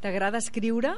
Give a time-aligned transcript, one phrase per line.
[0.00, 0.94] T'agrada escriure?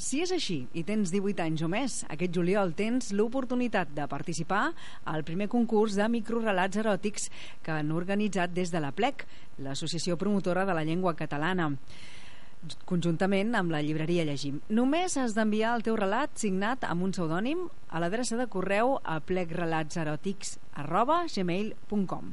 [0.00, 4.70] Si és així i tens 18 anys o més, aquest juliol tens l'oportunitat de participar
[5.12, 7.28] al primer concurs de microrelats eròtics
[7.64, 9.26] que han organitzat des de la PLEC,
[9.60, 11.68] l'associació promotora de la llengua catalana
[12.88, 14.62] conjuntament amb la llibreria Llegim.
[14.72, 19.20] Només has d'enviar el teu relat signat amb un pseudònim a l'adreça de correu a
[19.20, 22.32] plecrelatseròtics arroba gmail.com.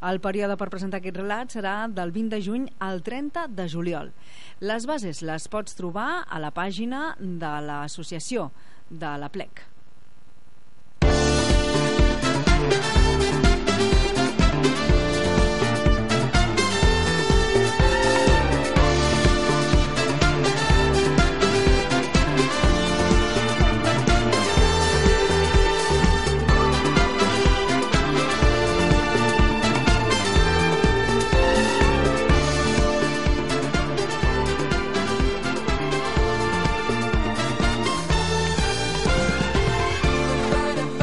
[0.00, 4.14] El període per presentar aquest relat serà del 20 de juny al 30 de juliol.
[4.64, 8.48] Les bases les pots trobar a la pàgina de l'associació
[8.88, 9.66] de la PLEC.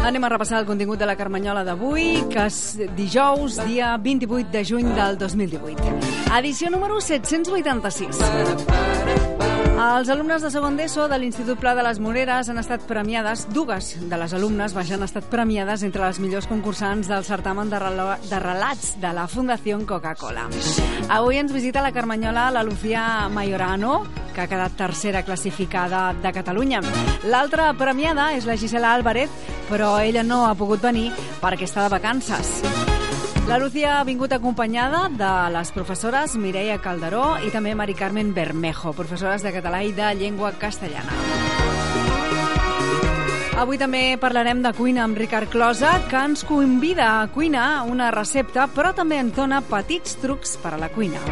[0.07, 2.59] Anem a repassar el contingut de la Carmanyola d'avui, que és
[2.95, 5.83] dijous, dia 28 de juny del 2018.
[6.39, 9.35] Edició número 786.
[9.77, 13.91] Els alumnes de segon d'ESO de l'Institut Pla de les Moreres han estat premiades, dues
[14.09, 18.39] de les alumnes han estat premiades entre les millors concursants del certamen de, relo, de
[18.39, 20.47] relats de la Fundació Coca-Cola.
[21.09, 24.01] Avui ens visita la Carmanyola la Lucía Majorano,
[24.33, 26.81] que ha quedat tercera classificada de Catalunya.
[27.29, 29.29] L'altra premiada és la Gisela Álvarez,
[29.69, 32.76] però ella no ha pogut venir perquè està de vacances.
[33.47, 38.91] La Lucía ha vingut acompanyada de les professores Mireia Calderó i també Mari Carmen Bermejo,
[38.91, 41.15] professores de català i de llengua castellana.
[43.57, 48.67] Avui també parlarem de cuina amb Ricard Closa, que ens convida a cuinar una recepta,
[48.67, 51.23] però també ens dona petits trucs per a la cuina.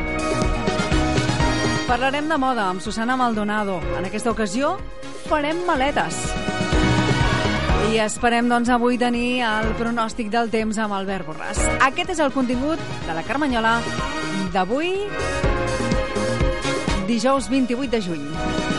[1.86, 3.82] Parlarem de moda amb Susana Maldonado.
[4.00, 4.78] En aquesta ocasió
[5.28, 6.24] farem maletes.
[7.96, 11.62] I esperem, doncs, avui tenir el pronòstic del temps amb Albert Borràs.
[11.86, 13.78] Aquest és el contingut de la Carmanyola
[14.52, 14.98] d'avui,
[17.08, 18.75] dijous 28 de juny.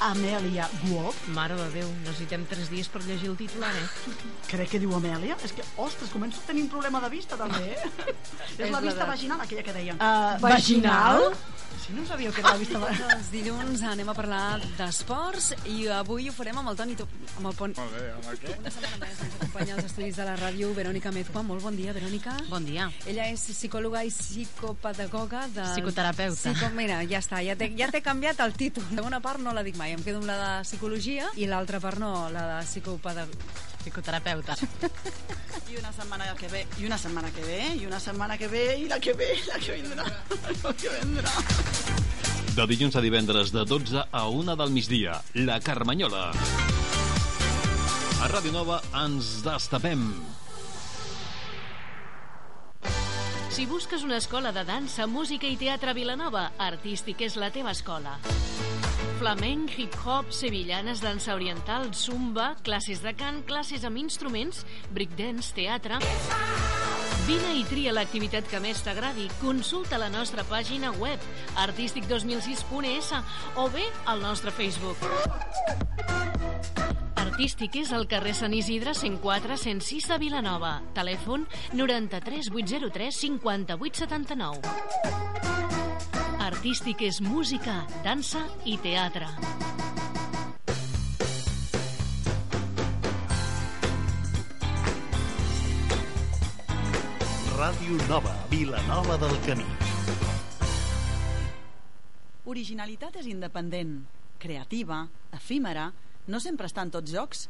[0.00, 1.14] Amèlia Guop.
[1.34, 4.14] Mare de Déu, necessitem tres dies per llegir el titular, eh?
[4.50, 5.36] Crec que diu Amèlia.
[5.44, 7.90] És que, ostres, començo a tenir un problema de vista, també, eh?
[8.54, 9.96] és, És la vista de- vaginal, aquella que deien.
[9.98, 11.32] Uh, vaginal?
[11.88, 13.12] Si no sabíeu que era la vista vaginal.
[13.16, 17.54] Els dilluns anem a parlar d'esports i avui ho farem amb el Toni amb el
[17.56, 17.72] pon...
[17.78, 18.56] Molt bé, amb el què?
[18.60, 21.40] Una setmana més ens acompanya als estudis de la ràdio Verònica Mezcua.
[21.48, 22.34] Molt bon dia, Verònica.
[22.50, 22.90] Bon dia.
[23.08, 25.64] Ella és psicòloga i psicopedagoga de...
[25.64, 26.36] Psicoterapeuta.
[26.42, 26.68] Psico...
[26.76, 28.84] Mira, ja està, ja t'he ja t'he canviat el títol.
[28.92, 32.04] Segona part no la dic mai, em quedo amb la de psicologia i l'altra part
[32.04, 33.64] no, la de psicopedagoga.
[33.88, 34.54] Psicoterapeuta.
[35.72, 38.64] I una setmana que ve, i una setmana que ve, i una setmana que ve,
[38.82, 40.04] i la que ve, i la que vendrà,
[40.64, 41.32] la que vendrà.
[42.52, 46.26] De dilluns a divendres de 12 a 1 del migdia, La Carmanyola.
[48.20, 50.04] A Ràdio Nova ens destapem.
[53.48, 57.72] Si busques una escola de dansa, música i teatre a Vilanova, Artístic és la teva
[57.72, 58.18] escola.
[59.18, 64.62] Flamenc, hip-hop, sevillanes, dansa oriental, zumba, classes de cant, classes amb instruments,
[64.94, 65.98] breakdance, teatre...
[67.26, 69.26] Vine i tria l'activitat que més t'agradi.
[69.42, 71.20] Consulta la nostra pàgina web
[71.60, 73.10] artístic2006.es
[73.60, 75.02] o bé al nostre Facebook.
[77.20, 80.78] Artístic és al carrer Sant Isidre 104 106 de Vilanova.
[80.96, 81.44] Telèfon
[81.76, 85.77] 93 803 58 79.
[86.48, 89.26] Artístic és música, dansa i teatre.
[97.58, 99.66] Ràdio Nova, Vilanova del Camí.
[102.48, 103.98] Originalitat és independent,
[104.40, 105.02] creativa,
[105.36, 105.90] efímera,
[106.32, 107.42] no sempre està en tots jocs.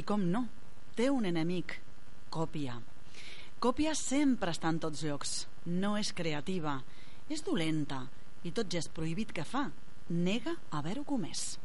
[0.00, 0.46] I com no,
[0.96, 1.76] té un enemic,
[2.32, 2.78] còpia.
[3.60, 5.34] Còpia sempre està en tots llocs,
[5.66, 6.78] no és creativa,
[7.28, 8.00] és dolenta
[8.44, 9.68] i tot gest prohibit que fa
[10.10, 11.58] nega haver-ho comès.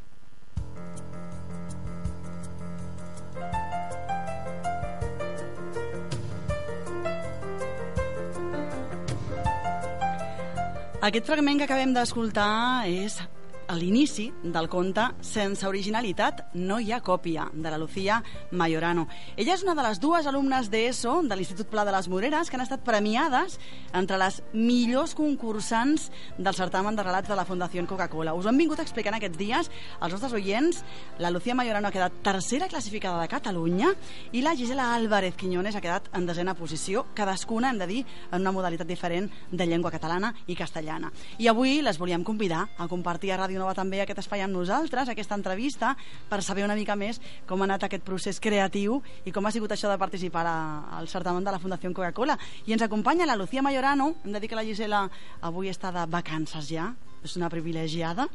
[11.06, 13.19] Aquest fragment que acabem d'escoltar és
[13.67, 18.21] a l'inici del conte Sense originalitat no hi ha còpia, de la Lucía
[18.51, 19.07] Mayorano.
[19.38, 22.59] Ella és una de les dues alumnes d'ESO de l'Institut Pla de les Moreres que
[22.59, 23.57] han estat premiades
[23.94, 28.33] entre les millors concursants del certamen de relats de la Fundació Coca-Cola.
[28.33, 30.83] Us ho hem vingut explicant aquests dies als nostres oients.
[31.19, 33.94] La Lucía Mayorano ha quedat tercera classificada de Catalunya
[34.31, 38.41] i la Gisela Álvarez Quiñones ha quedat en desena posició, cadascuna, hem de dir, en
[38.41, 41.11] una modalitat diferent de llengua catalana i castellana.
[41.39, 45.10] I avui les volíem convidar a compartir a Ràdio Nova també aquest espai amb nosaltres,
[45.10, 45.96] aquesta entrevista,
[46.30, 49.72] per saber una mica més com ha anat aquest procés creatiu i com ha sigut
[49.72, 50.57] això de participar a,
[51.00, 52.38] al certamen de la Fundació Coca-Cola.
[52.66, 55.10] I ens acompanya la Lucía Mayorano, hem de dir que la Gisela
[55.42, 56.94] avui està de vacances ja,
[57.25, 58.28] és una privilegiada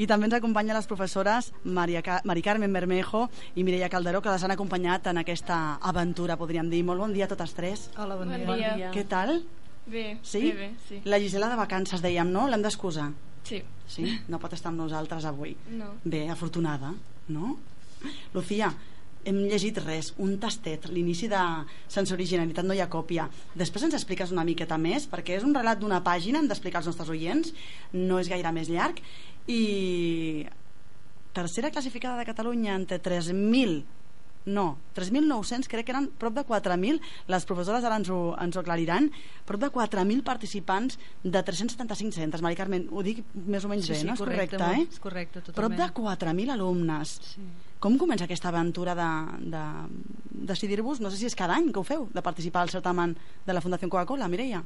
[0.00, 4.30] i també ens acompanya les professores Maria, Ca Mari Carmen Bermejo i Mireia Calderó que
[4.32, 6.80] les han acompanyat en aquesta aventura, podríem dir.
[6.88, 7.90] Molt bon dia a totes tres.
[7.98, 8.76] Hola, bon, Bon dia.
[8.76, 8.90] dia.
[8.94, 9.42] Què tal?
[9.86, 10.40] Bé, Sí?
[10.52, 11.00] bé, bé, sí.
[11.04, 12.46] La Gisela de vacances, dèiem, no?
[12.48, 13.10] L'hem d'excusar.
[13.44, 14.06] Sí, Sí?
[14.30, 15.56] No pot estar amb nosaltres avui.
[15.74, 15.96] no.
[16.04, 16.92] Bé, afortunada,
[17.28, 17.56] no?
[18.32, 18.70] Lucía,
[19.24, 21.40] hem llegit res, un tastet, l'inici de
[21.90, 23.26] Sense originalitat no hi ha còpia.
[23.58, 26.88] Després ens expliques una miqueta més, perquè és un relat d'una pàgina, hem d'explicar als
[26.92, 27.52] nostres oients,
[27.92, 29.02] no és gaire més llarg,
[29.50, 30.46] i
[31.34, 33.82] tercera classificada de Catalunya entre 3.000
[34.46, 38.60] no, 3.900, crec que eren prop de 4.000, les professores ara ens ho, ens ho
[38.62, 39.10] aclariran,
[39.46, 42.42] prop de 4.000 participants de 375 centres.
[42.42, 44.14] Mari Carmen, ho dic més o menys Sí, bé, sí, no?
[44.14, 44.88] És correcte, correcte, molt- eh?
[44.94, 45.80] és correcte, Prop totalment.
[45.80, 47.18] de 4.000 alumnes.
[47.34, 47.40] Sí.
[47.80, 49.10] Com comença aquesta aventura de,
[49.48, 49.62] de
[50.52, 53.16] decidir-vos, no sé si és cada any que ho feu, de participar al certamen
[53.46, 54.62] de la Fundació Coca-Cola, Mireia?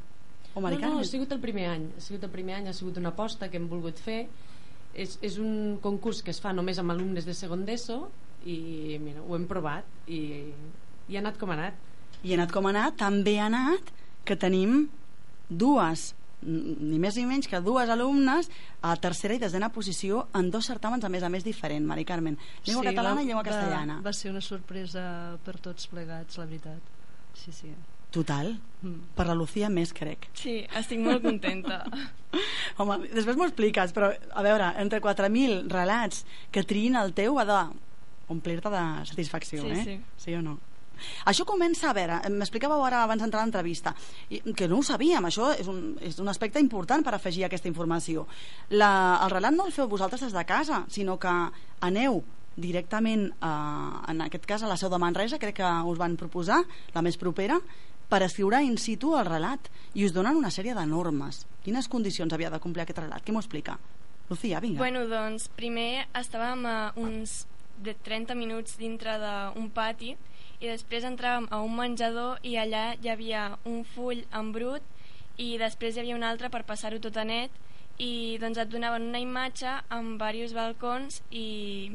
[0.54, 1.88] O Mari No, no, ha sigut el primer any.
[1.98, 4.28] Ha sigut el primer any, ha sigut una aposta que hem volgut fer.
[4.94, 8.04] És, és un concurs que es fa només amb alumnes de segon d'ESO
[8.44, 10.20] i mira, ho hem provat i,
[11.08, 11.74] i ha anat com ha anat.
[12.24, 13.90] I ha anat com ha anat, també ha anat
[14.24, 14.88] que tenim
[15.48, 16.14] dues
[16.44, 18.50] ni més ni menys que dues alumnes
[18.84, 22.36] a tercera i desena posició en dos certàmens a més a més diferent, Mari Carmen
[22.66, 26.36] llengua Sí, catalana va- i llengua va- castellana Va, ser una sorpresa per tots plegats,
[26.36, 26.80] la veritat.
[27.34, 27.72] Sí, sí.
[28.14, 29.00] total, Mm.
[29.16, 31.84] per la Lucía més crec Sí, estic molt contenta.
[32.78, 37.44] Home, després m'ho expliques, però a veure, entre 4.000 relats que triïn el teu ha
[37.44, 37.58] de
[38.28, 39.84] omplir-te de satisfacció, Sí, eh?
[39.84, 40.00] sí.
[40.16, 40.58] Sí o no?
[41.26, 43.90] Això comença, a veure, m'explicàveu ara abans d'entrar a l'entrevista,
[44.54, 48.28] que no ho sabíem, això és un, és un aspecte important per afegir aquesta informació.
[48.70, 51.32] La, el relat no el feu vosaltres des de casa, sinó que
[51.80, 52.22] aneu
[52.56, 56.60] directament, a, en aquest cas, a la seu de Manresa, crec que us van proposar,
[56.94, 57.58] la més propera,
[58.08, 59.66] per escriure in situ el relat
[59.98, 61.42] i us donen una sèrie de normes.
[61.64, 63.24] Quines condicions havia de complir aquest relat?
[63.26, 63.74] Què m'ho explica?
[64.30, 64.78] Lucía, vinga.
[64.78, 67.42] bueno, doncs, primer estàvem a uns
[67.78, 70.14] de 30 minuts dintre d'un pati
[70.60, 74.82] i després entràvem a un menjador i allà hi havia un full en brut
[75.36, 77.50] i després hi havia un altre per passar-ho tot a net
[77.98, 81.92] i doncs et donaven una imatge amb diversos balcons i,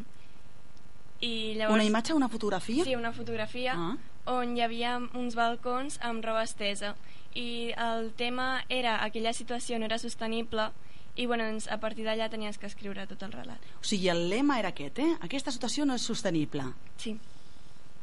[1.22, 1.76] i llavors...
[1.76, 2.84] Una imatge, una fotografia?
[2.84, 3.96] Sí, una fotografia Ah.
[4.30, 6.96] on hi havia uns balcons amb roba estesa
[7.34, 10.88] i el tema era aquella situació no era sostenible i
[11.25, 13.60] bueno, doncs, a partir d'allà tenies que escriure tot el relat.
[13.81, 15.18] O sigui, el lema era aquest, eh?
[15.25, 16.63] Aquesta situació no és sostenible.
[16.98, 17.18] Sí,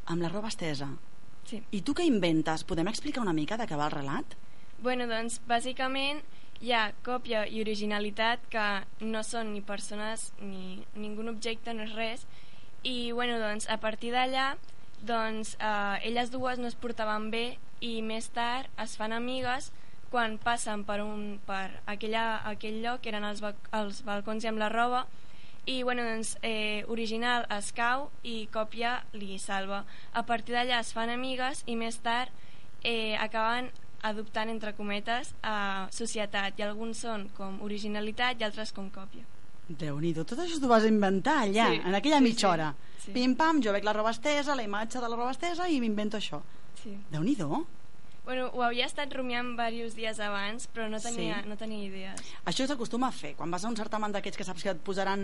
[0.07, 0.89] Amb la roba estesa.
[1.47, 1.63] sí.
[1.71, 2.63] I tu què inventes?
[2.65, 4.37] Podem explicar una mica de què va el relat?
[4.83, 6.21] Bueno, doncs, bàsicament
[6.61, 8.67] hi ha còpia i originalitat que
[9.01, 12.27] no són ni persones ni ningú objecte, no és res
[12.83, 14.57] i bueno, doncs, a partir d'allà
[15.03, 19.73] doncs, eh, elles dues no es portaven bé i més tard es fan amigues
[20.11, 24.59] quan passen per, un, per aquella, aquell lloc que eren els, els balcons i amb
[24.63, 25.07] la roba
[25.67, 29.85] i bueno, doncs, eh, original es cau i còpia li salva
[30.15, 32.31] a partir d'allà es fan amigues i més tard
[32.85, 33.73] eh, acaben
[34.07, 39.25] adoptant entre cometes a societat i alguns són com originalitat i altres com còpia
[39.67, 42.69] déu nhi tot això t'ho vas inventar allà, Sí, en aquella sí, mitja sí, hora.
[43.03, 43.11] sí.
[43.17, 46.39] Pim-pam, jo veig la roba estesa, la imatge de la roba estesa i m'invento això.
[46.79, 46.95] sí.
[47.11, 47.35] déu nhi
[48.27, 51.49] Bueno, ho havia estat rumiant diversos dies abans, però no tenia, Sí.
[51.49, 52.21] no tenia idees.
[52.45, 53.37] Això s'acostuma a fer.
[53.37, 55.21] Quan vas a un certamen d'aquests que saps que et posaran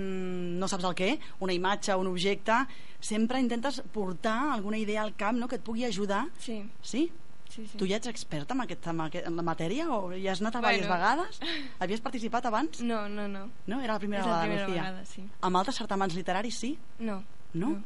[0.59, 2.53] no saps el què, una imatge, un objecte,
[3.01, 5.49] sempre intentes portar alguna idea al cap no?
[5.49, 6.29] que et pugui ajudar.
[6.39, 7.11] Sí, Sí?
[7.51, 7.77] sí, sí.
[7.77, 10.57] Tu ja ets experta en, aquest, en, aquest, en la matèria o ja has anat
[10.57, 10.87] a Bueno.
[10.89, 11.41] vegades?
[11.81, 12.81] Havies participat abans?
[12.83, 13.51] No, no, no.
[13.67, 13.81] No?
[13.83, 14.83] Era la primera És la vegada, primera Lucía.
[14.83, 15.27] vegada, sí.
[15.41, 16.79] Amb altres certaments literaris sí?
[17.01, 17.25] No.
[17.55, 17.83] No?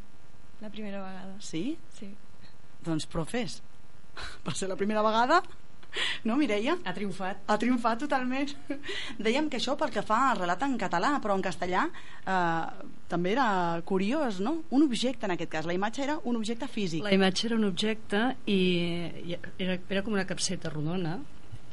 [0.61, 1.35] La primera vegada.
[1.41, 1.79] Sí?
[1.99, 2.15] Sí.
[2.85, 3.63] Doncs profes.
[4.45, 5.43] Per ser la primera vegada,
[6.29, 6.75] no, Mireia?
[6.85, 7.45] Ha triomfat.
[7.49, 8.51] Ha triomfat totalment.
[9.27, 13.33] Dèiem que això pel que fa al relat en català, però en castellà eh, també
[13.33, 13.47] era
[13.89, 14.59] curiós, no?
[14.77, 15.69] Un objecte, en aquest cas.
[15.69, 17.05] La imatge era un objecte físic.
[17.07, 18.61] La imatge era un objecte i
[19.27, 21.17] i era, era com una capseta rodona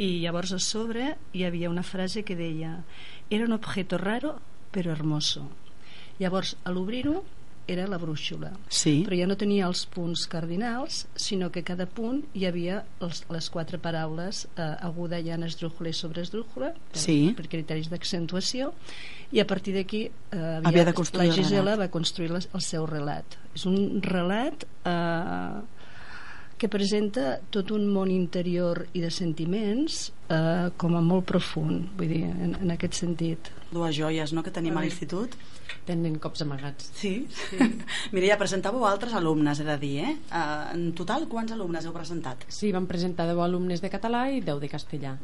[0.02, 2.80] i llavors a sobre hi havia una frase que deia
[3.30, 4.40] era un objeto raro
[4.74, 5.46] però hermoso
[6.20, 7.22] llavors a l'obrir-ho
[7.68, 9.04] era la brúixola Sí.
[9.08, 13.50] però ja no tenia els punts cardinals sinó que cada punt hi havia els, les
[13.50, 17.34] quatre paraules eh, aguda, llana, esdrújula i sobreesdrújula per, Sí.
[17.38, 18.74] per criteris d'accentuació
[19.32, 22.62] i a partir d'aquí eh, Havia de construir la el Gisela va construir les, el
[22.62, 25.62] seu relat és un relat eh,
[26.64, 32.16] que presenta tot un món interior i de sentiments eh, com a molt profund vull
[32.16, 35.34] dir, en, en aquest sentit Dues joies, no?, que tenim a l'institut.
[35.88, 36.92] Tenen cops amagats.
[36.96, 37.14] Sí?
[37.34, 37.58] sí.
[38.14, 40.14] Mireia, presentàveu altres alumnes, he de dir, eh?
[40.30, 40.44] Uh,
[40.76, 42.46] en total, quants alumnes heu presentat?
[42.54, 45.16] Sí, vam presentar 10 alumnes de català i 10 de castellà.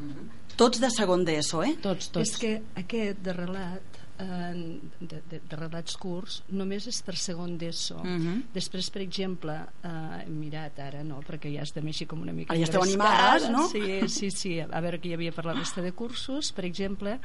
[0.58, 1.76] Tots de segon d'ESO, eh?
[1.80, 2.26] Tots, tots.
[2.26, 7.56] és que aquest de relat eh, de, de, de relats curts només és per segon
[7.58, 8.42] d'ESO Mhm.
[8.54, 12.52] després per exemple eh, hem mirat ara no perquè ja estem així com una mica
[12.52, 13.66] Ara ja esteu animades, no?
[13.68, 17.18] sí, sí, sí, a veure que hi havia per la resta de cursos per exemple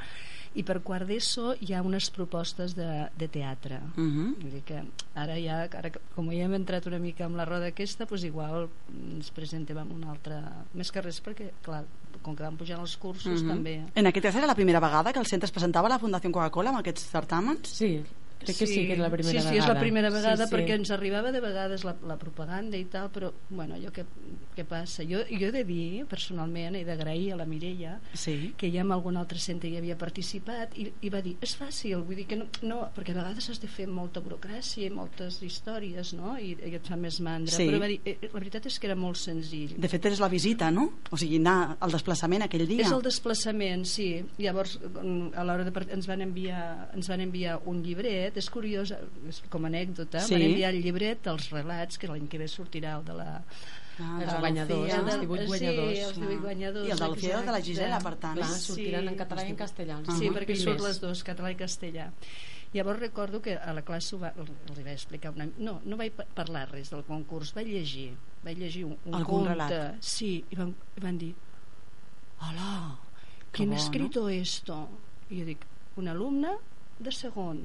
[0.56, 4.34] i per quart d'ESO hi ha unes propostes de, de teatre Mhm.
[4.40, 4.82] Vull dir que
[5.14, 8.68] ara ja, ara, com ja hem entrat una mica amb la roda aquesta, doncs igual
[9.16, 10.38] ens presentem amb una altra...
[10.74, 11.84] Més que res perquè, clar,
[12.26, 13.48] com que van pujant els cursos Mhm.
[13.48, 13.76] també...
[13.94, 16.30] En aquest cas era la primera vegada que el centre es presentava a la Fundació
[16.34, 17.70] Coca-Cola amb aquests certàmens?
[17.70, 18.02] Sí,
[18.38, 19.50] crec que sí, que és la primera sí, vegada.
[19.52, 20.54] sí, és la primera vegada Sí, sí.
[20.56, 24.04] perquè ens arribava de vegades la, la propaganda i tal, però bueno, allò que,
[24.54, 28.52] que passa jo, jo he de dir personalment he d'agrair a la Mireia Sí.
[28.56, 32.02] que ja en algun altre centre hi havia participat i, i va dir, és fàcil
[32.04, 35.40] vull dir que no, no perquè a vegades has de fer molta burocràcia i moltes
[35.42, 36.36] històries no?
[36.38, 37.66] I, i et fa més mandra Sí.
[37.68, 40.28] però va dir, eh, la veritat és que era molt senzill De fet, és la
[40.28, 40.90] visita, no?
[41.10, 42.82] O sigui, anar al desplaçament aquell dia.
[42.86, 44.24] és el desplaçament, sí.
[44.38, 45.90] Llavors, mm, a l'hora de part...
[45.92, 48.90] ens van enviar ens van enviar un llibret, és curiós,
[49.28, 50.34] és com a anècdota, Sí.
[50.34, 53.42] van enviar el llibret dels relats, que l'any que ve sortirà el de la...
[53.98, 55.98] Ah, Els guanyadors, els divuit sí, guanyadors.
[55.98, 56.88] els 18 guanyadors.
[56.88, 57.60] I el de Lucía i el de la.
[57.62, 58.34] Gisela, per tant.
[58.36, 58.60] Clar, Sí.
[58.66, 59.98] sortiran en català i en castellà.
[60.00, 60.64] els Sí, divuit perquè primers.
[60.64, 62.10] surt les dos, català i castellà.
[62.74, 64.50] Llavors recordo que a la classe va, els
[64.84, 65.48] vaig explicar una...
[65.56, 68.12] No, no vaig pa- parlar res del concurs, vaig llegir.
[68.44, 69.48] Vaig llegir un, un Algun conte.
[69.54, 69.96] relat.
[70.04, 71.34] Sí, i van, i van dir
[72.40, 72.98] hola,
[73.52, 73.82] Que ¿quién bo, ha no?
[73.84, 74.88] escrito esto?
[75.30, 75.64] I jo dic,
[75.96, 76.50] un alumne
[76.98, 77.62] de segon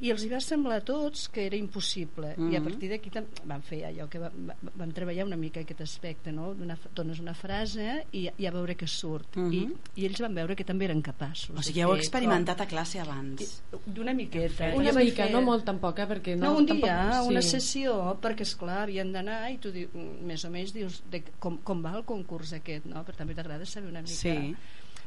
[0.00, 2.64] i els hi va semblar a tots que era impossible i a Mhm.
[2.68, 3.10] partir d'aquí
[3.44, 6.50] vam fer allò que vam, vam treballar una mica aquest aspecte no?
[6.50, 9.52] Una, dones una frase i, i a veure què surt Mhm.
[9.52, 13.00] I, i ells van veure que també eren capaços O sigui, heu experimentat a classe
[13.00, 13.62] abans.
[13.72, 16.06] com- d'una miqueta Una mica, fer- no molt tampoc, eh?
[16.06, 17.48] Perquè no, no, un tampoc, dia, una sí.
[17.58, 19.90] sessió, perquè és clar havien d'anar i tu dius,
[20.22, 23.04] més o menys dius de, com, com va el concurs aquest, no?
[23.04, 24.14] Però també t'agrada saber una mica.
[24.14, 24.54] Sí.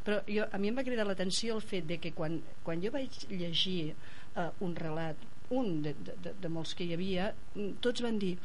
[0.04, 2.90] Però jo, a mi em va cridar l'atenció el fet de que quan, quan jo
[2.92, 3.94] vaig llegir
[4.36, 5.16] uh, un relat,
[5.52, 8.38] un de, de, de, de molts que hi havia, mm, tots van dir,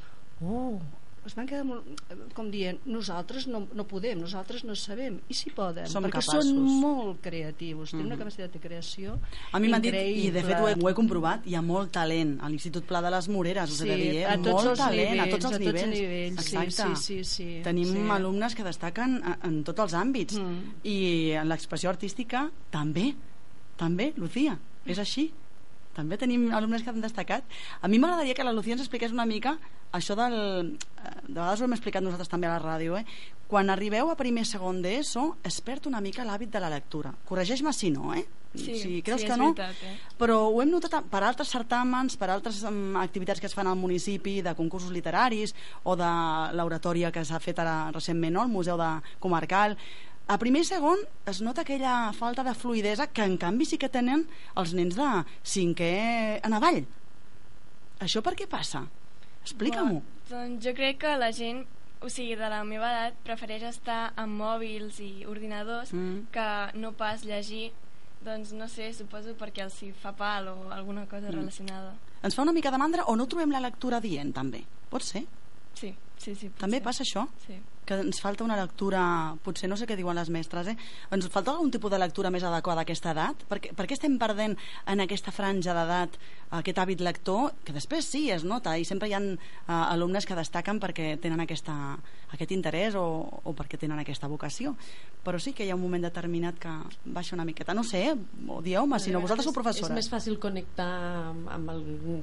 [0.42, 0.80] oh,
[1.26, 5.34] es van quedar molt, eh, com dient, nosaltres no, no podem, nosaltres no sabem, i
[5.34, 6.44] si poden, Som perquè capaços.
[6.46, 8.20] són molt creatius, tenen una Mhm.
[8.20, 9.18] capacitat de creació
[9.52, 11.90] A mi m'han dit, i de fet ho he, ho he comprovat, hi ha molt
[11.90, 14.24] talent a l'Institut Pla de les Moreres, us he de Sí, dir, eh?
[14.26, 16.00] a tots molt els talent, nivells, a tots els a tots els nivells.
[16.00, 18.08] nivells, sí, sí, sí, sí, Tenim sí.
[18.10, 20.38] alumnes que destaquen a- en tots els àmbits.
[20.38, 20.60] Mm.
[20.84, 23.16] I en l'expressió artística també,
[23.76, 25.32] també, Lucía, és així.
[25.96, 27.44] També tenim alumnes que han destacat.
[27.80, 29.56] A mi m'agradaria que la Lucía ens expliqués una mica
[29.96, 30.76] això del...
[30.76, 33.04] eh, De vegades ho hem explicat nosaltres també a la ràdio, eh?
[33.48, 37.14] Quan arribeu a primer segon d'ESO, es perd una mica l'hàbit de la lectura.
[37.28, 38.26] Corregeix-me si no, eh?
[38.56, 40.14] Sí, si creus sí, que no, veritat, eh?
[40.16, 43.76] però ho hem notat per altres certàmens, per altres um, activitats que es fan al
[43.76, 45.52] municipi, de concursos literaris
[45.84, 46.08] o de
[46.56, 48.42] l'oratòria que s'ha fet ara recentment, no?
[48.46, 48.88] al Museu de
[49.20, 49.76] Comarcal.
[50.28, 50.98] A primer i segon
[51.30, 54.24] es nota aquella falta de fluidesa que en canvi sí que tenen
[54.58, 55.06] els nens de
[55.46, 56.80] cinquè en avall.
[58.02, 58.82] Això per què passa?
[59.44, 60.00] Explica-m'ho.
[60.28, 61.62] Doncs jo crec que la gent,
[62.02, 66.26] o sigui, de la meva edat, prefereix estar amb mòbils i ordinadors Mm.
[66.32, 67.70] que no pas llegir.
[68.24, 71.34] Doncs no sé, suposo perquè els hi fa pal o alguna cosa Mm.
[71.38, 71.94] relacionada.
[72.22, 74.64] Ens fa una mica de mandra o no trobem la lectura dient, també?
[74.90, 75.24] Pot ser?
[75.74, 76.48] Sí, sí, sí.
[76.48, 76.82] pot També ser.
[76.84, 77.28] passa això?
[77.46, 77.54] Sí.
[77.86, 79.00] Que ens falta una lectura,
[79.46, 80.76] potser no sé què diuen les mestres, eh?
[81.14, 83.46] ens falta algun tipus de lectura més adequada a aquesta edat?
[83.48, 84.56] Per què, per què estem perdent
[84.90, 86.18] en aquesta franja d'edat
[86.56, 89.36] aquest hàbit lector, que després sí, es nota, i sempre hi ha uh,
[89.90, 91.74] alumnes que destaquen perquè tenen aquesta,
[92.34, 93.02] aquest interès o,
[93.42, 94.76] o perquè tenen aquesta vocació,
[95.26, 96.70] però sí que hi ha un moment determinat que
[97.04, 97.74] baixa una miqueta.
[97.74, 98.14] No sé, eh?
[98.46, 99.94] o dieu-me, si no, vosaltres sou És professores.
[99.96, 100.86] més fàcil connectar
[101.32, 102.22] amb, amb, el,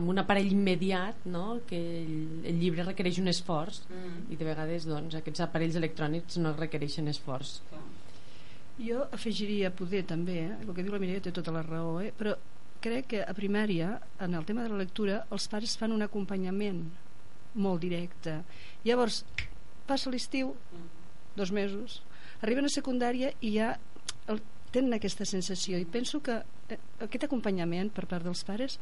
[0.00, 1.60] amb un aparell immediat, no?
[1.68, 4.32] que el, el llibre requereix un esforç Mm.
[4.32, 7.58] i de vegades doncs, aquests aparells electrònics no requereixen esforç.
[8.78, 10.56] Jo afegiria poder també, eh?
[10.62, 12.12] el que diu la Mireia té tota la raó, eh?
[12.14, 12.36] però
[12.84, 16.84] crec que a primària, en el tema de la lectura, els pares fan un acompanyament
[17.58, 18.36] molt directe.
[18.86, 19.24] Llavors,
[19.88, 20.52] passa l'estiu,
[21.34, 22.02] dos mesos,
[22.42, 23.72] arriben a secundària i ja
[24.30, 24.40] el,
[24.74, 28.78] tenen aquesta sensació i penso que eh, aquest acompanyament per part dels pares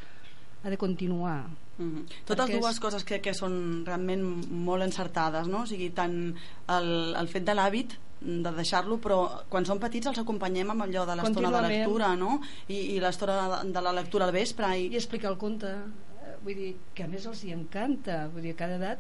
[0.67, 1.45] ha de continuar
[1.79, 2.05] Mm -hmm.
[2.25, 5.61] Totes dues és- coses crec que són realment molt encertades, no?
[5.63, 6.35] O sigui, tant
[6.69, 7.93] el, el fet de l'hàbit
[8.23, 12.41] de deixar-lo, però quan són petits els acompanyem amb allò de l'estona de lectura, no?
[12.69, 14.67] I, i l'estona de, de la lectura al vespre.
[14.79, 14.87] I...
[14.89, 18.53] i explicar el conte eh, vull dir, que a més els hi encanta vull dir,
[18.53, 18.99] a cada edat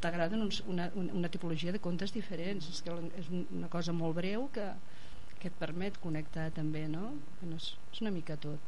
[0.00, 4.14] t'agraden uns- una, una, tipologia de contes diferents és, que és un- una cosa molt
[4.16, 4.72] breu que,
[5.38, 7.12] que et permet connectar també no?
[7.42, 8.60] Bueno, és, és una mica tot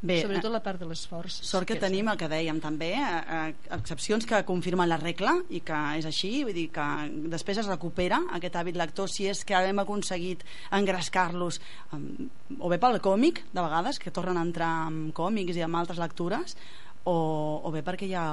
[0.00, 3.48] Bé, sobretot la part de l'esforç Sort que és- tenim el que dèiem també, eh,
[3.50, 6.84] eh, excepcions que confirmen la regla i que és així, vull dir que
[7.32, 11.60] després es recupera aquest hàbit lector si és que hem aconseguit engrescar-los
[11.92, 12.28] um,
[12.60, 15.98] o bé pel còmic, de vegades, que tornen a entrar amb còmics i amb altres
[15.98, 16.56] lectures,
[17.04, 18.26] o, o bé perquè hi ha,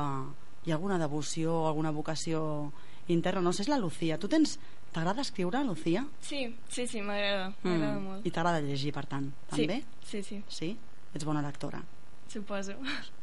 [0.66, 2.72] hi ha alguna devoció o alguna vocació
[3.08, 3.42] interna.
[3.42, 4.18] No sé, és la Lucía.
[4.20, 4.60] Tu tens...
[4.96, 6.06] T'agrada escriure, Lucía?
[6.24, 8.24] Sí, sí, sí, m'agrada, m'agrada molt.
[8.24, 9.82] I t'agrada llegir, per tant, també?
[10.08, 10.70] Sí, sí, sí, Sí?
[11.16, 11.82] Ets bona lectora.
[12.28, 12.74] suposo.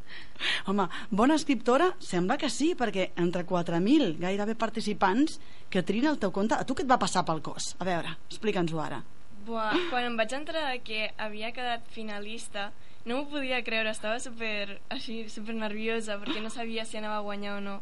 [0.67, 1.91] Home, bona escriptora?
[2.01, 6.57] Sembla que sí, perquè entre 4.000 gairebé participants que trin el teu compte...
[6.57, 7.73] A tu què et va passar pel cos?
[7.79, 9.03] A veure, explica'ns-ho ara.
[9.45, 12.71] Buah, quan em vaig entrar que havia quedat finalista,
[13.05, 17.25] no m'ho podia creure, estava super, així, super nerviosa perquè no sabia si anava a
[17.27, 17.77] guanyar o no.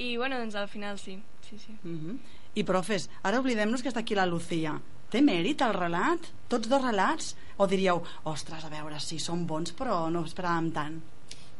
[0.00, 1.76] I bueno, doncs al final sí, sí, sí.
[1.84, 2.18] Uh -huh.
[2.54, 4.80] I profes, ara oblidem-nos que està aquí la Lucía.
[5.16, 6.26] Té mèrit el relat?
[6.52, 7.30] Tots dos relats?
[7.56, 10.98] O diríeu, ostres, a veure, sí, són bons, però no esperàvem tant.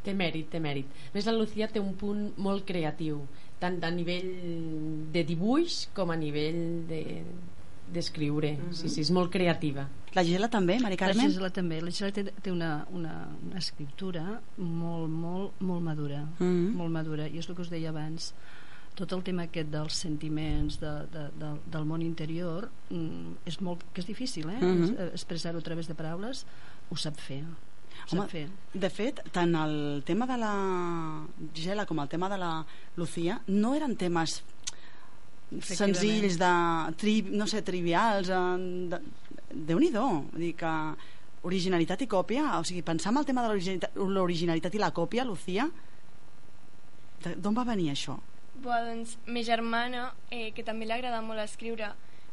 [0.04, 0.90] Té mèrit, té mèrit.
[1.08, 3.22] A més, la Lucía té un punt molt creatiu,
[3.58, 4.28] tant a nivell
[5.14, 6.60] de dibuix com a nivell
[6.90, 7.00] de
[7.86, 8.50] d'escriure.
[8.58, 8.72] Mhm.
[8.74, 9.86] Sí, sí, és molt creativa.
[10.12, 11.28] La Gisela també, Mari la Carmen?
[11.30, 16.74] Gisela també la Gisela té, té una, una, una escriptura molt, molt, molt madura Mhm.
[16.74, 18.34] molt madura i és el que us deia abans
[18.96, 23.84] tot el tema aquest dels sentiments de, de, de, del món interior mm, és molt,
[23.92, 24.58] que és difícil eh?
[24.60, 24.82] Mhm.
[24.88, 26.44] Es- expressar-ho a través de paraules
[26.90, 30.52] ho sap fer ho sap Home, fer de fet, tant el tema de la
[31.54, 32.50] Gisela com el tema de la
[32.96, 34.42] Lucía no eren temes
[35.62, 36.52] senzills de,
[36.98, 38.40] tri, no sé, trivials eh,
[38.90, 39.00] de,
[39.56, 40.02] Déu-n'hi-do
[40.34, 40.70] dir que
[41.46, 45.68] originalitat i còpia o sigui, pensar en el tema de l'originalitat- i la còpia, Lucía
[47.36, 48.16] d'on va venir això?
[48.62, 51.90] Buah, doncs, ma germana, eh, que també li agrada molt escriure,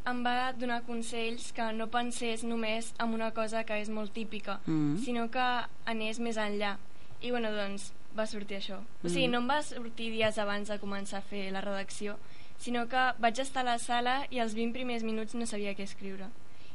[0.08, 4.60] em va donar consells que no pensés només en una cosa que és molt típica,
[4.66, 4.98] Mm.
[5.04, 6.78] sinó que anés més enllà.
[7.22, 8.80] I bueno, doncs, va sortir això.
[9.04, 9.32] O sigui, Mm.
[9.32, 12.18] no em va sortir dies abans de començar a fer la redacció,
[12.58, 15.84] sinó que vaig estar a la sala i els 20 primers minuts no sabia què
[15.84, 16.28] escriure.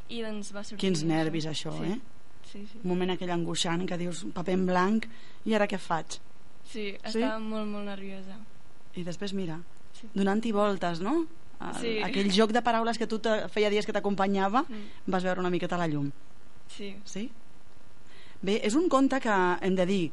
[0.09, 1.93] I doncs va sortir Quins nervis, això, sí.
[1.93, 2.01] eh?
[2.45, 2.79] Sí, sí.
[2.83, 5.07] Un moment aquell angoixant que dius paper en blanc
[5.45, 6.19] i ara què faig?
[6.65, 7.21] Sí, Sí?
[7.21, 8.37] estava molt, molt nerviosa.
[8.99, 9.61] I després, mira,
[9.95, 10.09] Sí.
[10.15, 11.27] donant-hi voltes, no?
[11.61, 11.97] El, Sí.
[12.07, 15.11] Aquell joc de paraules que tu te, feia dies que t'acompanyava, Mm.
[15.11, 16.11] vas veure una miqueta la llum.
[16.69, 16.97] Sí.
[17.05, 17.31] Sí?
[18.43, 20.11] Bé, és un conte que hem de dir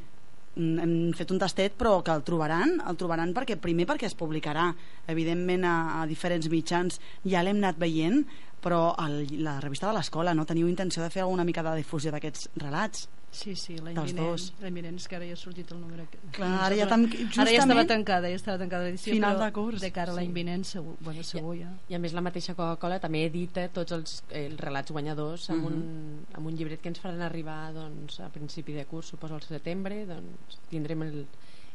[0.56, 4.16] mm, hem fet un tastet però que el trobaran el trobaran perquè primer perquè es
[4.16, 4.74] publicarà
[5.08, 8.26] evidentment a, a diferents mitjans ja l'hem anat veient
[8.64, 12.10] però el, la revista de l'escola no teniu intenció de fer alguna mica de difusió
[12.12, 15.80] d'aquests relats Sí, sí, l'any vinent, l'any vinent és que ara ja ha sortit el
[15.82, 16.18] número que...
[16.38, 19.82] Clar, ara ja tan- ara ja estava tancada ja estava tancada l'edició Final de curs.
[19.84, 20.34] de cara a l'any Sí.
[20.38, 24.24] vinent segur, bueno, segur ja I a més la mateixa Coca-Cola també edita tots els,
[24.32, 25.68] eh, els relats guanyadors amb, Mhm.
[25.68, 29.42] un, amb un llibret que ens faran arribar doncs, a principi de curs, suposo al
[29.44, 31.26] setembre doncs, tindrem el,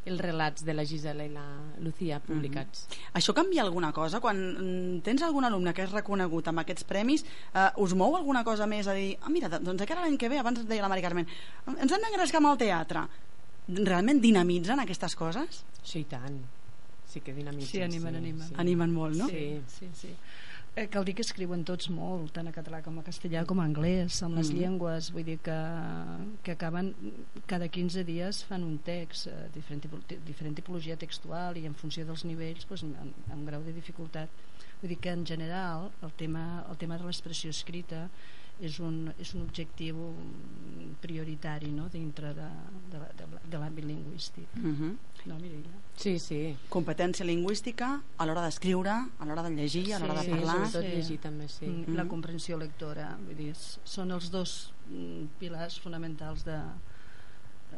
[0.09, 1.45] els relats de la Gisela i la
[1.85, 2.87] Lucía publicats.
[3.19, 4.21] Això canvia alguna cosa?
[4.21, 8.45] Quan mm, tens algun alumne que és reconegut amb aquests premis, eh, us mou alguna
[8.45, 10.85] cosa més a dir, ah, mira, doncs de cara a l'any que ve, abans deia
[10.85, 11.29] la Mari Carmen,
[11.77, 13.05] ens hem d'engrescar amb el teatre.
[13.71, 15.63] Realment dinamitzen aquestes coses?
[15.83, 16.41] Sí, i tant.
[17.11, 17.71] Sí que dinamitzen.
[17.71, 18.49] Sí, animen, animen.
[18.49, 18.55] Sí.
[18.63, 19.29] Animen molt, no?
[19.29, 19.61] Sí.
[19.77, 20.15] sí, sí.
[20.77, 23.65] Eh, cal dir que escriuen tots molt, tant a català com a castellà com a
[23.67, 24.59] anglès, amb les Mhm.
[24.61, 25.57] llengües, vull dir que,
[26.45, 26.95] que acaben
[27.47, 29.83] cada 15 dies fan un text, eh, diferent,
[30.25, 34.29] diferent tipologia textual i en funció dels nivells doncs, amb, amb grau de dificultat.
[34.81, 38.09] Vull dir que en general el tema, el tema de l'expressió escrita
[38.61, 39.97] és un, és un objectiu
[41.01, 41.89] prioritari no?
[41.93, 42.49] dintre de,
[42.93, 44.49] de, de, la- de l'àmbit lingüístic.
[44.57, 44.97] Mhm.
[45.27, 45.73] No, Mireia?
[46.01, 46.57] Sí, sí.
[46.73, 50.55] Competència lingüística a l'hora d'escriure, a l'hora de llegir, a l'hora de Sí, parlar.
[50.67, 51.67] sobretot llegir també, sí.
[51.67, 52.09] Mm, la Mhm.
[52.11, 56.59] comprensió lectora vull dir, són els dos mm, pilars fonamentals de,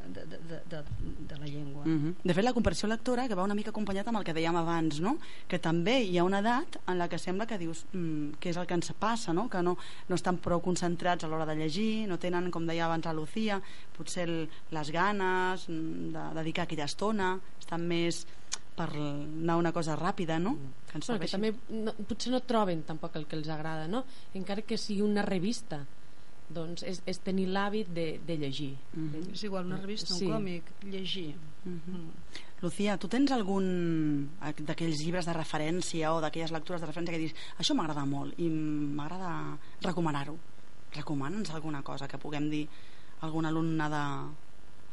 [0.09, 0.83] de, de, de, de,
[1.29, 2.15] de la llengua Mhm.
[2.25, 5.01] De fet, la comprensió lectora que va una mica acompanyat amb el que dèiem abans,
[5.01, 5.19] no?
[5.49, 8.57] que també hi ha una edat en la que sembla que dius mm, què és
[8.57, 9.49] el que ens passa, no?
[9.49, 9.77] que no,
[10.09, 13.61] no estan prou concentrats a l'hora de llegir, no tenen, com deia abans la Lucía,
[13.97, 18.27] potser el, les ganes mm, de dedicar aquella estona, estan més
[18.77, 20.57] per anar una cosa ràpida, no?
[20.89, 24.05] Que ens que també no, potser no troben tampoc el que els agrada, no?
[24.35, 25.83] Encara que sigui una revista,
[26.55, 28.77] doncs és, és tenir l'hàbit de, de llegir.
[28.95, 29.33] Mhm.
[29.33, 30.29] És igual, una revista, un Sí.
[30.29, 31.35] còmic, llegir.
[31.65, 32.09] Mhm.
[32.63, 37.19] Lucía, tu tens algun eh, d'aquells llibres de referència o d'aquelles lectures de referència que
[37.25, 40.37] dius això m'agrada molt i m'agrada recomanar-ho
[40.95, 42.69] recomana'ns alguna cosa que puguem dir
[43.21, 44.05] a algun alumne de,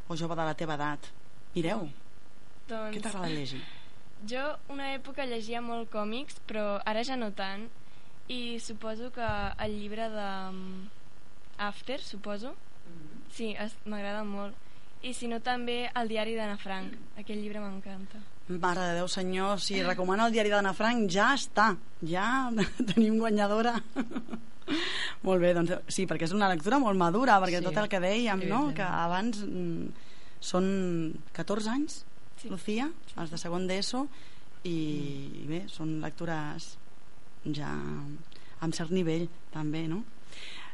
[0.08, 1.06] o jove de la teva edat
[1.54, 1.88] mireu,
[2.68, 2.96] Doncs...
[2.96, 3.60] què t'agrada llegir?
[4.30, 7.70] Jo una època llegia molt còmics, però ara ja no tant.
[8.28, 9.24] I suposo que
[9.64, 10.88] el llibre de mm,
[11.60, 12.54] After, suposo.
[13.36, 14.56] Sí, es- m'agrada molt.
[15.02, 16.92] I si no també el diari d'Anna Frank.
[17.20, 18.18] Aquell llibre m'encanta.
[18.50, 21.68] Mare de Déu senyor, si recomana el diari d'Anna Frank ja està,
[22.02, 22.50] ja
[22.90, 23.76] tenim guanyadora
[25.26, 28.00] molt bé, doncs sí, perquè és una lectura molt madura perquè Sí, tot el que
[28.02, 28.60] dèiem, no?
[28.74, 29.86] que abans mm,
[30.40, 30.66] són
[31.36, 32.00] 14 anys
[32.40, 32.48] Sí.
[32.48, 32.86] Lucía,
[33.20, 34.06] els de segon d'ESO
[34.64, 34.72] i,
[35.42, 36.70] i bé, són lectures
[37.52, 37.68] ja
[38.64, 39.98] amb cert nivell també, no?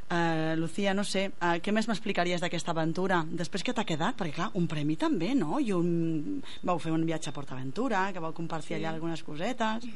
[0.09, 3.25] Uh, Lucía, no sé, uh, què més m'explicaries d'aquesta aventura?
[3.27, 4.15] Després que t'ha quedat?
[4.15, 5.59] Perquè clar, un premi també, no?
[5.59, 6.43] I un...
[6.63, 8.79] vau fer un viatge a PortAventura, que vau compartir Sí.
[8.79, 9.89] allà algunes cosetes.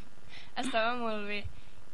[0.59, 1.45] Estava molt bé.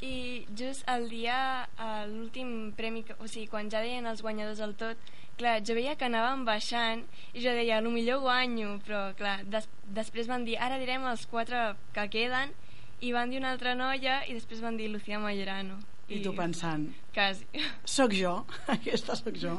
[0.01, 4.61] I just el dia, a l'últim premi, que, o sigui, quan ja deien els guanyadors
[4.65, 4.97] al tot,
[5.37, 9.69] clar, jo veia que anàvem baixant i jo deia, el millor guanyo, però clar, des,
[9.93, 12.53] després van dir, ara direm els quatre que queden,
[13.01, 15.77] i van dir una altra noia i després van dir Lucía Majorano.
[16.09, 17.45] I tu pensant, Quasi.
[17.85, 18.45] sóc jo,
[18.77, 19.57] aquesta sóc jo.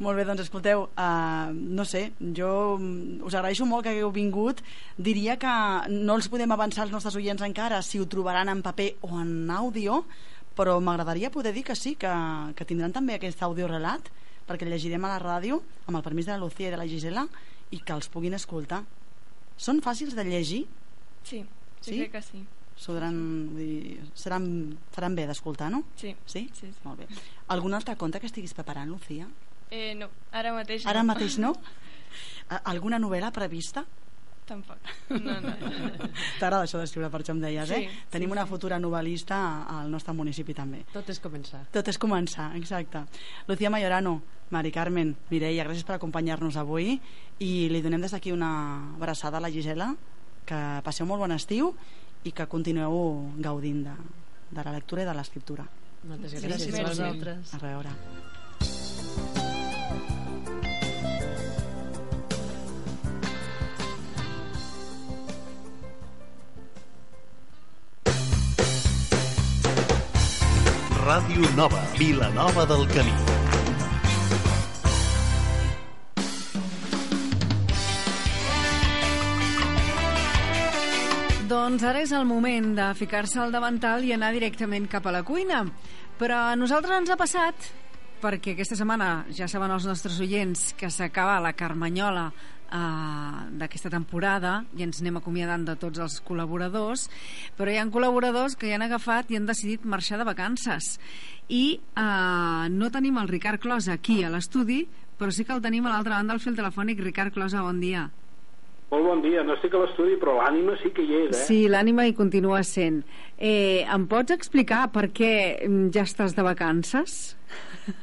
[0.00, 4.62] Molt bé, doncs escolteu, uh, no sé, jo mm, us agraeixo molt que hagueu vingut.
[4.96, 5.52] Diria que
[5.92, 9.50] no els podem avançar als nostres oients encara si ho trobaran en paper o en
[9.52, 10.06] àudio,
[10.56, 12.08] però m'agradaria poder dir que sí, que,
[12.56, 14.08] que tindran també aquest audiorelat,
[14.48, 16.88] perquè el llegirem a la ràdio, amb el permís de la Lucía i de la
[16.88, 17.26] Gisela,
[17.74, 18.80] i que els puguin escoltar.
[19.60, 20.64] Són fàcils de llegir?
[21.22, 21.44] Sí,
[21.84, 21.90] Sí?
[21.90, 21.98] sí?
[22.00, 22.40] crec que sí.
[22.84, 23.16] Podran,
[23.54, 24.46] vull dir, seran,
[24.92, 25.82] faran bé d'escoltar, no?
[25.96, 26.14] Sí.
[26.26, 26.46] Sí?
[26.52, 26.84] Sí, sí.
[26.84, 27.08] Molt bé.
[27.54, 29.28] Algun altre conte que estiguis preparant, Lucía?
[29.70, 30.90] Eh, no, ara mateix no.
[30.92, 31.54] Ara mateix no?
[32.64, 33.84] Alguna novel·la prevista?
[34.44, 34.76] Tampoc.
[35.08, 35.54] No, no.
[36.40, 37.80] T'agrada això d'escriure, per això em deies, eh?
[37.86, 38.52] Sí, Tenim sí, una sí.
[38.52, 39.38] futura novel·lista
[39.72, 40.82] al nostre municipi també.
[40.92, 41.62] Tot és començar.
[41.72, 43.06] Tot és començar, exacte.
[43.48, 44.18] Lucía Majorano,
[44.52, 46.98] Mari Carmen, Mireia, gràcies per acompanyar-nos avui
[47.40, 48.50] i li donem des d'aquí una
[48.98, 49.94] abraçada a la Gisela,
[50.44, 51.72] que passeu molt bon estiu
[52.24, 52.98] i que continueu
[53.44, 53.94] gaudint de,
[54.50, 55.66] de la lectura i de l'escriptura.
[56.08, 56.70] Moltes Sí, gràcies.
[56.72, 57.54] gràcies a vosaltres.
[57.54, 57.94] A veure.
[71.04, 73.12] Ràdio Nova, Vilanova del Camí.
[81.44, 85.20] Doncs ara és el moment de ficar-se al davantal i anar directament cap a la
[85.28, 85.58] cuina.
[86.16, 87.66] Però a nosaltres ens ha passat,
[88.22, 92.80] perquè aquesta setmana ja saben els nostres oients que s'acaba la Carmanyola eh,
[93.60, 97.10] d'aquesta temporada i ens anem acomiadant de tots els col·laboradors,
[97.58, 100.94] però hi ha col·laboradors que ja han agafat i han decidit marxar de vacances.
[101.52, 104.86] I eh, no tenim el Ricard Closa aquí a l'estudi,
[105.20, 107.04] però sí que el tenim a l'altra banda del fil telefònic.
[107.04, 108.08] Ricard Closa, bon dia.
[108.92, 111.44] Molt bon dia, no estic a l'estudi, però l'ànima sí que hi és, eh?
[111.48, 113.00] Sí, l'ànima hi continua sent.
[113.38, 115.30] Eh, em pots explicar per què
[115.66, 117.16] mm, ja estàs de vacances?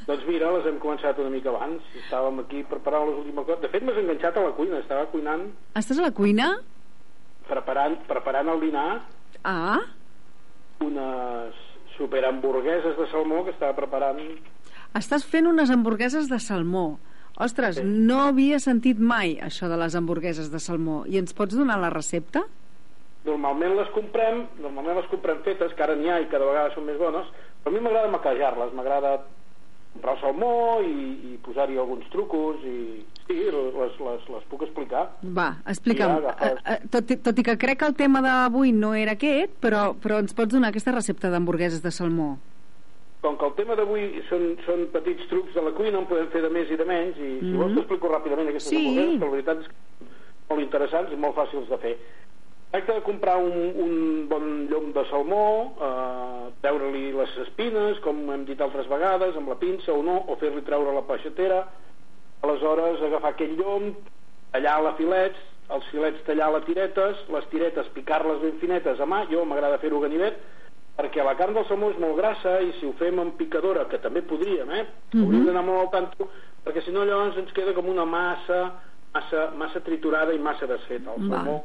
[0.07, 3.61] Doncs mira, les hem començat una mica abans, estàvem aquí preparant les últimes coses.
[3.63, 5.47] De fet, m'has enganxat a la cuina, estava cuinant,
[5.79, 6.51] Estàs a la cuina?
[7.51, 8.89] preparant, preparant el dinar,
[9.43, 9.79] Ah,
[10.79, 11.55] unes
[11.97, 14.19] superhamburgueses de salmó que estava preparant...
[14.97, 16.99] estàs fent unes hamburgueses de salmó.
[17.41, 17.83] Ostres, Sí.
[17.83, 21.03] no havia sentit mai això de les hamburgueses de salmó.
[21.07, 22.43] I ens pots donar la recepta?
[23.25, 26.85] Normalment les comprem, normalment les comprem fetes, que ara n'hi ha i cada vegada són
[26.85, 27.27] més bones,
[27.63, 29.19] però a mi m'agrada maquejar-les, m'agrada
[29.93, 35.03] comprar salmó i, i posar-hi alguns trucos i sí, les, les, les puc explicar.
[35.21, 36.13] Va, explica'm.
[36.15, 36.61] Ja, agafes.
[36.65, 39.51] Eh, eh, tot, i- tot i que crec que el tema d'avui no era aquest,
[39.61, 42.37] però, però ens pots donar aquesta recepta d'hamburgueses de salmó?
[43.21, 46.41] Com que el tema d'avui són, són petits trucs de la cuina, en podem fer
[46.41, 47.59] de més i de menys, i si Mhm.
[47.59, 48.77] vols t'explico ràpidament aquestes Sí.
[48.77, 50.05] hamburgueses, que la veritat és que
[50.49, 51.97] molt interessants i molt fàcils de fer.
[52.71, 58.45] Tracta de comprar un, un bon llom de salmó, eh, treure-li les espines, com hem
[58.45, 61.67] dit altres vegades, amb la pinça o no, o fer-li treure la peixatera,
[62.41, 63.93] aleshores agafar aquell llom,
[64.51, 65.37] tallar-la a filets,
[65.69, 70.37] els filets tallar-la tiretes, les tiretes picar-les ben finetes a mà, jo m'agrada fer-ho ganivet,
[70.97, 73.97] perquè la carn del salmó és molt grassa i si ho fem amb picadora, que
[73.99, 74.85] també podríem, eh?
[75.13, 75.23] Mhm.
[75.23, 76.29] Hauríem d'anar molt al tanto,
[76.65, 78.73] perquè si no llavors ens queda com una massa,
[79.13, 81.13] massa, massa triturada i massa desfeta.
[81.15, 81.63] El salmó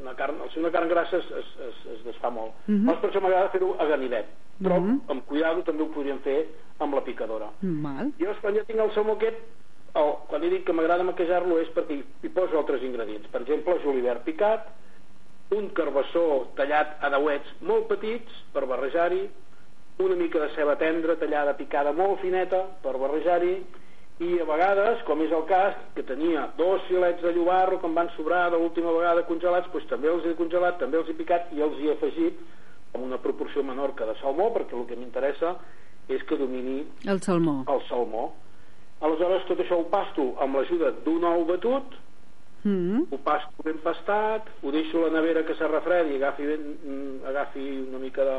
[0.00, 2.52] una carn, ser una carn grassa es, es, es, es desfà molt.
[2.66, 2.84] Mhm.
[2.86, 4.26] Llavors per això m'agrada fer-ho a ganivet,
[4.62, 5.00] però Mhm.
[5.08, 6.46] amb cuidado també ho podríem fer
[6.78, 7.50] amb la picadora.
[7.62, 8.12] Val.
[8.18, 9.36] Llavors, quan ja tinc el salmó aquest,
[9.94, 13.26] el, quan he dit que m'agrada maquejar-lo és perquè hi, hi poso altres ingredients.
[13.28, 14.66] Per exemple, julivert picat,
[15.52, 19.22] un carbassó tallat a dauets molt petits per barrejar-hi,
[20.02, 23.54] una mica de ceba tendra tallada picada molt fineta per barrejar-hi,
[24.22, 27.94] i a vegades, com és el cas, que tenia dos filets de llobarro que em
[27.96, 31.50] van sobrar de l'última vegada congelats, doncs també els he congelat, també els he picat
[31.56, 32.38] i els hi he afegit
[32.94, 35.56] amb una proporció menor que de salmó, perquè el que m'interessa
[36.08, 37.64] és que domini El salmó.
[37.66, 38.32] el salmó.
[39.02, 41.96] Aleshores, tot això ho pasto amb l'ajuda d'un ou batut,
[42.64, 43.06] Mm.
[43.10, 47.26] ho pasto ben pastat, ho deixo a la nevera que se refredi, agafi, ben, mm,
[47.26, 48.36] agafi una mica de,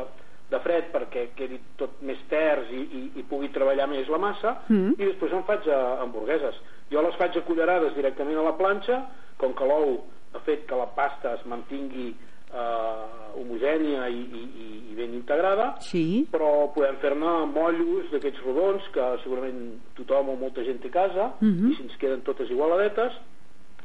[0.50, 4.56] de fred perquè quedi tot més terç i, i, i pugui treballar més la massa,
[4.68, 4.94] Mm.
[4.98, 6.54] i després en faig a, hamburgueses.
[6.90, 9.02] Jo les faig a cullerades directament a la planxa,
[9.36, 12.14] com que l'ou ha fet que la pasta es mantingui
[12.54, 16.26] eh, homogènia i, i, i- i ben integrada, Sí.
[16.30, 21.32] però podem fer-ne mollos d'aquests rodons que segurament tothom o molta gent té a casa
[21.40, 21.70] Mhm.
[21.70, 23.12] i si ens queden totes igualadetes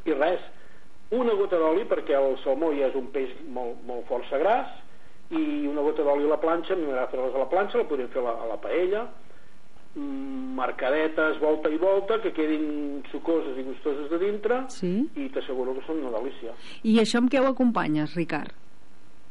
[0.06, 0.40] i res,
[1.12, 4.68] una gota d'oli perquè el salmó ja és un peix molt, molt força gras
[5.32, 8.22] i una gota d'oli a la planxa, m'agrada fer-les a la planxa la podríem fer
[8.22, 9.08] a la, a la paella
[9.96, 15.10] mm, marcadetes volta i volta que quedin sucoses i gustoses de dintre Sí.
[15.16, 18.54] i t'asseguro que són una delícia I això amb què ho acompanyes, Ricard?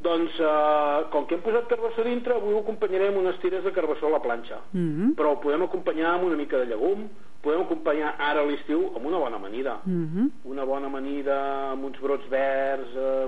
[0.00, 3.72] doncs eh, com que hem posat carbassó dintre avui ho acompanyarem amb unes tires de
[3.74, 5.14] carbassó a la planxa Mm.
[5.18, 7.09] però ho podem acompanyar amb una mica de llegum
[7.42, 9.79] podem acompanyar ara a l'estiu amb una bona amanida.
[9.87, 11.37] Mm una bona amanida
[11.72, 13.27] amb uns brots verds eh,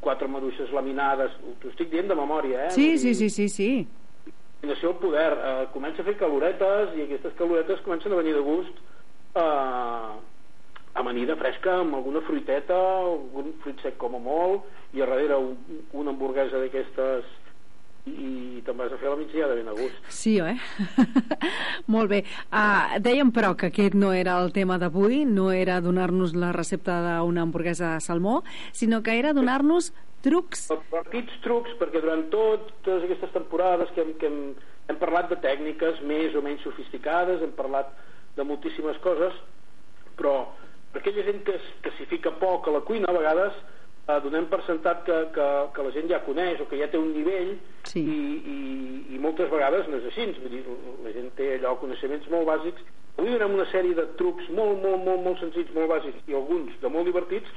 [0.00, 1.30] quatre maduixes laminades.
[1.60, 2.70] T'ho estic dient de memòria eh?
[2.70, 3.86] Sí, sí, sí, sí, sí.
[4.60, 5.32] combinació al poder.
[5.32, 8.82] Eh, comença a fer caloretes i aquestes caloretes comencen a venir de gust.
[9.34, 10.12] Eh,
[10.94, 15.56] amanida fresca amb alguna fruiteta algun fruit sec com a molt i a darrere un,
[15.92, 17.24] una hamburguesa d'aquestes
[18.10, 20.56] i, te'n vas a fer la migdiada ben a gust Sí, eh?
[21.92, 22.22] Molt bé.
[22.50, 26.98] Uh, dèiem, però, que aquest no era el tema d'avui, no era donar-nos la recepta
[27.04, 28.40] d'una hamburguesa de salmó,
[28.72, 30.68] sinó que era donar-nos trucs.
[30.90, 34.40] petits trucs perquè durant tot, totes aquestes temporades que hem, que hem,
[34.90, 37.90] hem parlat de tècniques més o menys sofisticades, hem parlat
[38.36, 39.34] de moltíssimes coses,
[40.18, 40.48] però
[40.92, 43.58] per aquella gent que, que s'hi fica poc a la cuina, a vegades
[44.08, 46.98] eh, donem per sentat que, que, que la gent ja coneix o que ja té
[46.98, 48.00] un nivell Sí.
[48.00, 48.18] i,
[48.54, 48.58] i,
[49.14, 50.62] i moltes vegades no és així, vull dir,
[51.04, 52.82] la gent té allò coneixements molt bàsics.
[53.18, 56.78] Avui donem una sèrie de trucs molt, molt, molt, molt senzills, molt bàsics i alguns
[56.80, 57.50] de molt divertits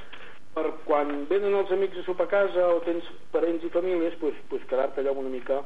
[0.55, 4.33] per quan venen els amics a sopar a casa o tens parents i famílies pues,
[4.49, 5.61] pues quedar-te allò una mica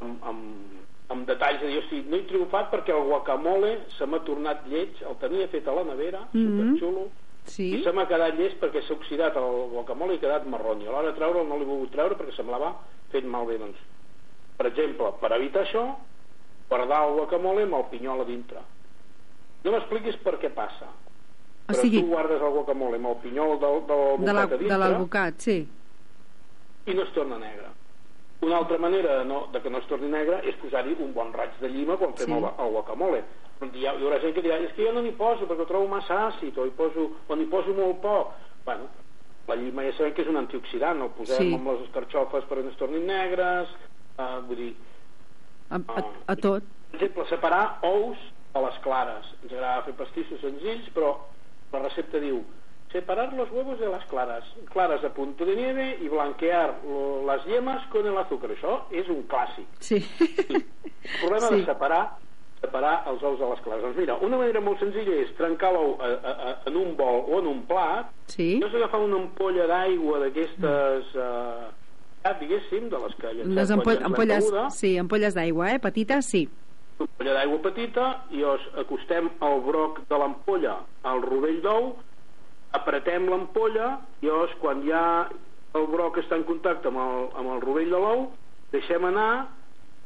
[0.00, 0.84] amb, amb,
[1.14, 5.00] amb detalls de dir, hosti, no he triomfat perquè el guacamole se m'ha tornat lleig,
[5.08, 6.44] el tenia fet a la nevera, Mhm.
[6.44, 7.08] superxulo,
[7.44, 7.66] Sí.
[7.76, 10.86] i se m'ha quedat llest perquè s'ha oxidat el guacamole i ha quedat marró i
[10.86, 12.70] a l'hora de treure'l no l'he volgut treure perquè semblava
[13.12, 13.76] fet malbé doncs,
[14.56, 15.84] per exemple, per evitar això
[16.70, 18.60] guardar el guacamole amb el pinyol a dintre
[19.64, 23.58] no m'expliquis per què passa O però sigui, tu guardes el guacamole amb el pinyol
[23.60, 25.58] del, del de la- bocat a de dintre l'alvocat, sí.
[26.86, 27.68] i no es torna negre
[28.44, 31.30] una altra manera de, no, de que no es torni negre és posar-hi un bon
[31.32, 32.32] raig de llima quan fem Sí.
[32.32, 33.22] el, el guacamole
[33.58, 35.62] Però hi, ha, hi haurà gent que dirà és que jo no n'hi poso perquè
[35.62, 38.32] ho trobo massa àcid o, hi poso, o n'hi poso molt poc
[38.66, 38.88] bueno,
[39.48, 41.54] la llima ja sabem que és un antioxidant el posem Sí.
[41.54, 43.68] amb les escarxofes perquè no es tornin negres
[44.18, 44.74] eh, vull dir,
[45.70, 46.62] A, a, a tot.
[46.90, 48.18] per exemple, separar ous
[48.54, 51.14] a les clares ens agrada fer pastissos senzills però
[51.72, 52.42] la recepta diu
[52.92, 57.44] separar los huevos de las claras claras a punto de nieve y blanquear lo- las
[57.46, 59.96] yemas con el azúcar això és un clàssic Sí.
[60.50, 60.64] el
[61.20, 61.54] problema Sí.
[61.60, 62.16] de separar
[62.64, 65.94] separar els ous de les clares doncs mira, una manera molt senzilla és trencar l'ou
[66.00, 68.58] a, a, a, en un bol o en un plat Sí.
[68.62, 74.46] jo agafar una ampolla d'aigua d'aquestes eh, diguéssim, de les que llancem Les ampoll ampolles,
[74.72, 75.78] sí, ampolles d'aigua, eh?
[75.78, 76.46] Petites, sí.
[76.98, 80.78] una ampolla d'aigua petita i llavors acostem el broc de l'ampolla
[81.10, 81.90] al rovell d'ou
[82.78, 85.04] apretem l'ampolla i llavors quan ja
[85.74, 88.24] el broc està en contacte amb el, amb el rovell de l'ou
[88.72, 89.48] deixem anar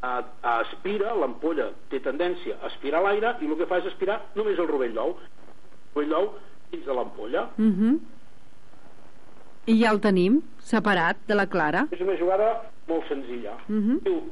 [0.02, 4.20] a, a aspira, l'ampolla té tendència a aspirar l'aire i el que fa és aspirar
[4.36, 6.28] només el rovell d'ou el rovell d'ou
[6.70, 7.98] dins de l'ampolla Uh -huh.
[9.66, 11.86] I ja el tenim, separat de la clara.
[11.90, 14.00] és una jugada molt senzilla Uh -huh.
[14.02, 14.22] diu,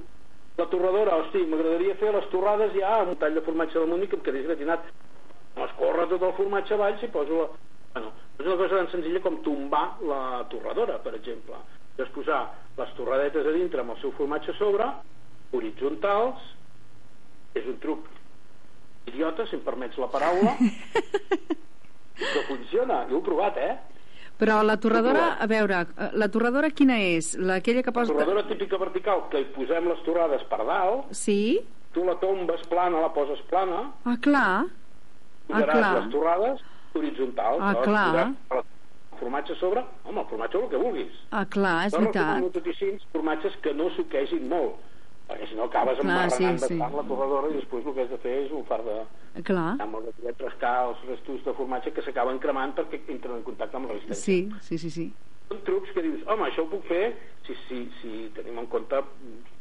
[0.57, 4.11] la torradora, hosti, m'agradaria fer les torrades ja amb un tall de formatge de múnic
[4.11, 4.81] que em quedés gratinat.
[5.57, 7.49] No escorre tot el formatge avall si poso la...
[7.95, 11.55] Bueno, és una cosa tan senzilla com tombar la torradora, per exemple.
[11.99, 14.85] És posar les torradetes a dintre amb el seu formatge a sobre,
[15.53, 16.43] horitzontals,
[17.57, 18.07] és un truc
[19.07, 20.57] idiota, si em permets la paraula,
[22.17, 23.05] que funciona.
[23.11, 23.77] Jo ho he provat, eh?
[24.37, 25.79] Però la torradora, a veure,
[26.13, 27.35] la torradora quina és?
[27.41, 28.13] La, aquella que La posa...
[28.13, 31.61] torradora típica vertical, que hi posem les torrades per dalt, Sí?
[31.97, 34.67] tu la tombes plana, la poses plana, Ah, clar.
[35.49, 35.95] Ah, clar.
[36.03, 36.61] les torrades
[36.93, 37.57] horitzontal.
[37.63, 38.27] Ah, clar.
[38.53, 38.61] El
[39.21, 41.15] formatge a sobre, home, el formatge el que vulguis.
[41.31, 42.67] Ah, clar, és Jo veritat.
[42.67, 44.77] així formatges que no suquegin molt,
[45.27, 46.79] perquè si no acabes embarregant sí, de sí.
[46.79, 48.99] la torradora i després el que has de fer és un far de...
[49.47, 49.75] Clar.
[49.85, 53.77] amb el gatillet rascar els restos de formatge que s'acaben cremant perquè entren en contacte
[53.77, 54.23] amb la resistència.
[54.25, 55.07] Sí, sí, sí, sí.
[55.51, 57.03] Són trucs que dius, home, això ho puc fer
[57.47, 59.03] si, si, si tenim en compte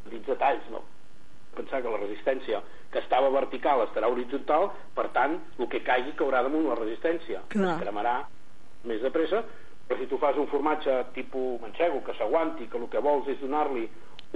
[0.06, 0.86] petits detalls, no?
[1.58, 2.62] Pensar que la resistència
[2.94, 7.44] que estava vertical estarà horitzontal, per tant, el que caigui caurà damunt la resistència.
[7.52, 7.76] Clar.
[7.76, 8.16] Es cremarà
[8.88, 9.44] més de pressa,
[9.88, 13.42] però si tu fas un formatge tipus manxego, que s'aguanti, que el que vols és
[13.42, 13.86] donar-li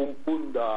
[0.04, 0.68] un punt de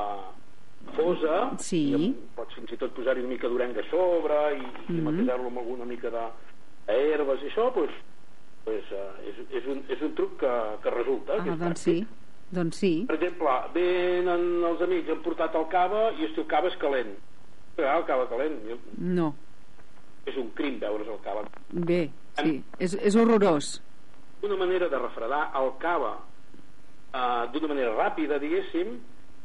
[0.96, 2.14] fosa, Sí.
[2.36, 5.04] pots fins i tot posar-hi una mica d'orenga a sobre i, i Mhm.
[5.04, 6.24] maquillar-lo amb alguna mica de
[6.86, 7.92] d'herbes i això, doncs,
[8.64, 11.34] pues, uh, és, és, un, és un truc que, que resulta.
[11.42, 12.06] que Ah, és doncs sí.
[12.52, 13.04] Doncs sí.
[13.08, 17.14] Per exemple, venen els amics, han portat el cava i el cava és calent.
[17.78, 18.58] Ah, el cava calent.
[18.68, 19.34] Jo, No.
[20.26, 21.42] és un crim veure's el cava.
[21.72, 22.62] Bé, sí.
[22.78, 23.80] És, és horrorós.
[24.42, 26.18] Una manera de refredar el cava
[27.14, 28.98] eh, d'una manera ràpida, diguéssim,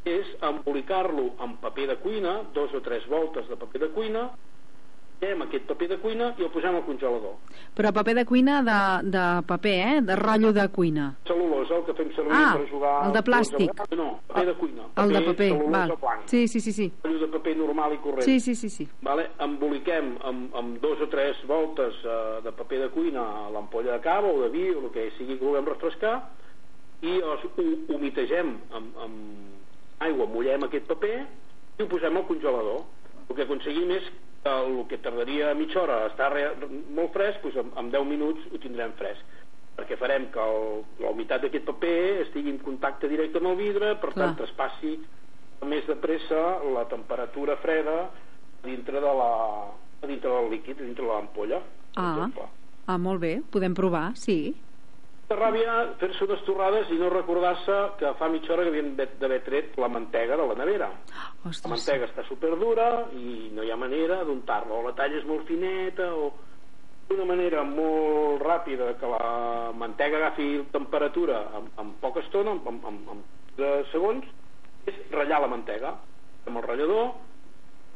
[0.05, 4.29] és embolicar-lo amb paper de cuina, dos o tres voltes de paper de cuina,
[5.17, 7.39] fem aquest paper de cuina i el posem al congelador.
[7.73, 8.77] Però paper de cuina de,
[9.09, 10.01] de paper, eh?
[10.05, 11.07] De rotllo de cuina.
[11.25, 12.91] Cel·lulosa, el que fem servir Ah, per jugar...
[13.07, 13.81] el de plàstic.
[13.97, 14.85] No, paper de cuina.
[15.01, 15.95] El de paper, val.
[15.99, 16.21] blanc.
[16.29, 16.87] Sí, sí, sí, sí.
[17.03, 18.21] Rotllo de paper normal i corrent.
[18.29, 18.87] Sí, sí, sí, sí.
[19.01, 19.27] vale?
[19.41, 24.01] emboliquem amb, amb dos o tres voltes eh, de paper de cuina a l'ampolla de
[24.05, 26.19] cava o de vi o el que sigui que vulguem refrescar
[27.01, 27.41] i els
[27.89, 29.56] humitegem amb, amb
[30.05, 31.17] aigua, mullem aquest paper
[31.77, 32.83] i ho posem al congelador
[33.29, 34.05] el que aconseguim és
[34.43, 36.45] que el que tardaria mitja hora a estar re,
[36.95, 39.35] molt fresc doncs en, en 10 minuts ho tindrem fresc
[39.77, 43.95] perquè farem que el, la humitat d'aquest paper estigui en contacte directe amb el vidre
[44.01, 44.23] per Clar.
[44.27, 44.95] tant traspassi
[45.65, 46.39] més de pressa
[46.73, 47.97] la temperatura freda
[48.63, 49.33] dintre de la
[50.07, 51.61] dintre del líquid, dintre de l'ampolla
[51.97, 52.43] Ah, exemple.
[52.85, 53.41] ah, molt bé.
[53.51, 54.53] Podem provar, sí.
[55.27, 59.41] De ràbia fer-se unes torrades i no recordar-se que fa mitja hora que havien d'haver-
[59.43, 60.87] tret la mantega de la nevera.
[60.87, 61.67] La Ostres.
[61.73, 64.73] mantega està superdura i no hi ha manera d'untar-la.
[64.73, 66.31] O la talla és molt fineta o
[67.11, 72.79] una manera molt ràpida que la mantega agafi temperatura en, en poca estona, en, en,
[72.87, 73.23] en, en
[73.57, 74.23] de segons,
[74.85, 75.95] és ratllar la mantega.
[76.47, 77.07] Amb el ratllador,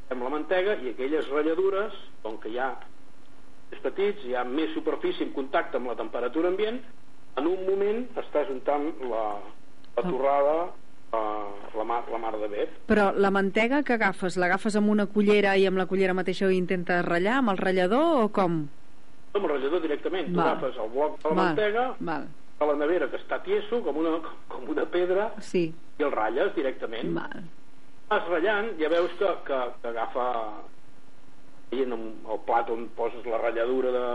[0.09, 2.73] fem la mantega i aquelles ratlladures, com que hi ha
[3.71, 6.81] més petits, hi ha més superfície en contacte amb la temperatura ambient,
[7.37, 9.23] en un moment estàs untant la,
[9.97, 10.55] la torrada
[11.13, 12.67] eh, la, mar, la mar de bé.
[12.87, 16.51] Però la mantega que agafes, l'agafes amb una cullera i amb la cullera mateixa ho
[16.51, 18.61] intentes ratllar amb el ratllador o com?
[19.33, 20.49] Amb el ratllador directament, tu Val.
[20.57, 22.27] agafes el bloc de la Val, mantega val.
[22.59, 24.17] a la nevera que està tieso, com una,
[24.51, 27.13] com una pedra, Sí, i el ratlles directament.
[27.15, 27.43] val.
[28.11, 30.25] Vas ratllant, ja veus que, que, que agafa
[31.71, 34.05] veient amb el plat on poses la ratlladura de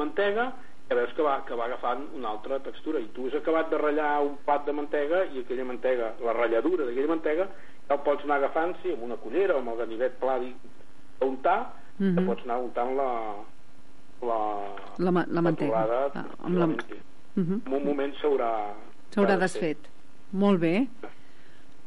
[0.00, 0.46] mantega,
[0.88, 3.78] ja veus que va, que va agafant una altra textura i tu has acabat de
[3.78, 7.46] ratllar un plat de mantega i aquella mantega, la ratlladura d'aquella mantega
[7.88, 10.38] ja el pots anar agafant sí, amb una cullera o amb el ganivet pla
[11.20, 11.60] d'untar
[11.98, 12.14] Mhm.
[12.18, 13.08] ja pots anar untant la
[14.22, 14.38] la,
[14.98, 15.80] La, ma- la mantega.
[16.14, 16.66] Ah, amb la...
[16.66, 16.72] Uh
[17.34, 17.60] -huh.
[17.66, 18.72] en un moment s'haurà
[19.10, 19.78] S'haurà desfet.
[20.32, 20.86] Molt bé.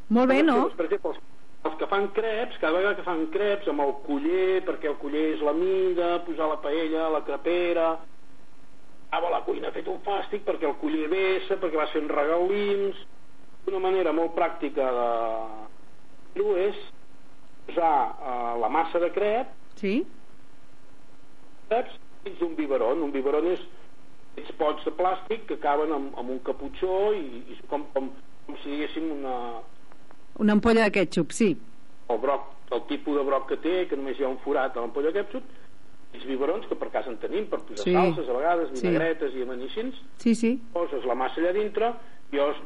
[0.08, 0.68] Molt bé, no?
[0.76, 1.18] Per exemple, els,
[1.64, 5.34] els que fan creps, cada vegada que fan creps amb el culler, perquè el culler
[5.34, 7.98] és la mida, posar la paella, la crepera,
[9.16, 12.98] acaba la cuina fet un fàstic perquè el culler vessa, perquè vas fent regalims.
[13.66, 15.06] Una manera molt pràctica de
[16.34, 16.76] fer-ho és
[17.66, 20.06] posar eh, la massa de crep, Sí?
[21.68, 23.02] creps, dins d'un biberon.
[23.02, 23.60] Un biberon és
[24.36, 28.10] aquests pots de plàstic que acaben amb, amb un caputxó i, i com, com,
[28.46, 29.34] com si diguéssim una,
[30.38, 31.54] Una ampolla de ketchup, sí.
[32.12, 34.80] el broc, el tipus de broc que té, que només hi ha un forat a
[34.84, 35.42] l'ampolla ketchup,
[36.16, 37.92] els biberons, que per casa en tenim, per posar Sí.
[37.92, 38.80] salses a vegades, Sí.
[38.86, 40.60] vinagretes i amanixins, Sí, sí.
[40.72, 41.92] poses la massa allà dintre,
[42.32, 42.58] i llavors,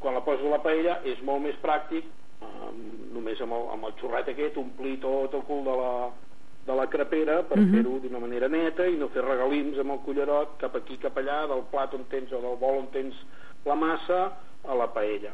[0.00, 2.04] quan la poses a la paella és molt més pràctic,
[2.42, 2.44] eh,
[3.12, 6.10] només amb el, amb el xorret aquest, omplir tot el cul de la,
[6.66, 7.70] de la crepera per Mhm.
[7.74, 11.46] fer-ho d'una manera neta i no fer regalims amb el cullerot cap aquí, cap allà,
[11.46, 13.14] del plat on tens o del bol on tens
[13.64, 14.32] la massa
[14.64, 15.30] a la paella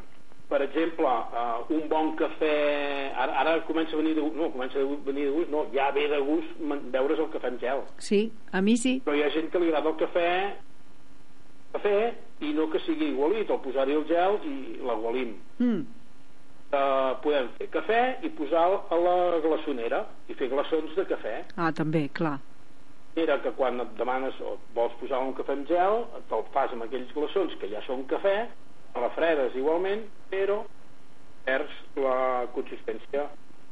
[0.49, 2.49] per exemple, uh, un bon cafè
[3.15, 5.87] ara, ara comença a venir de gust no, comença a venir de gust, no, ja
[5.95, 6.59] ve de gust
[6.93, 8.99] veure's el cafè en gel Sí, a mi sí.
[9.05, 10.27] però hi ha gent que li agrada el cafè
[11.73, 11.97] cafè
[12.45, 15.85] i no que sigui igualit o posar-hi el gel i l'agualim Mm.
[16.73, 21.71] uh, podem fer cafè i posar a la glaçonera i fer glaçons de cafè Ah,
[21.71, 22.39] també, clar.
[23.15, 26.83] era que quan et demanes o vols posar un cafè amb gel, te'l fas amb
[26.83, 28.47] aquells glaçons que ja són cafè,
[28.97, 30.61] refredes igualment, però
[31.47, 33.27] perds la consistència.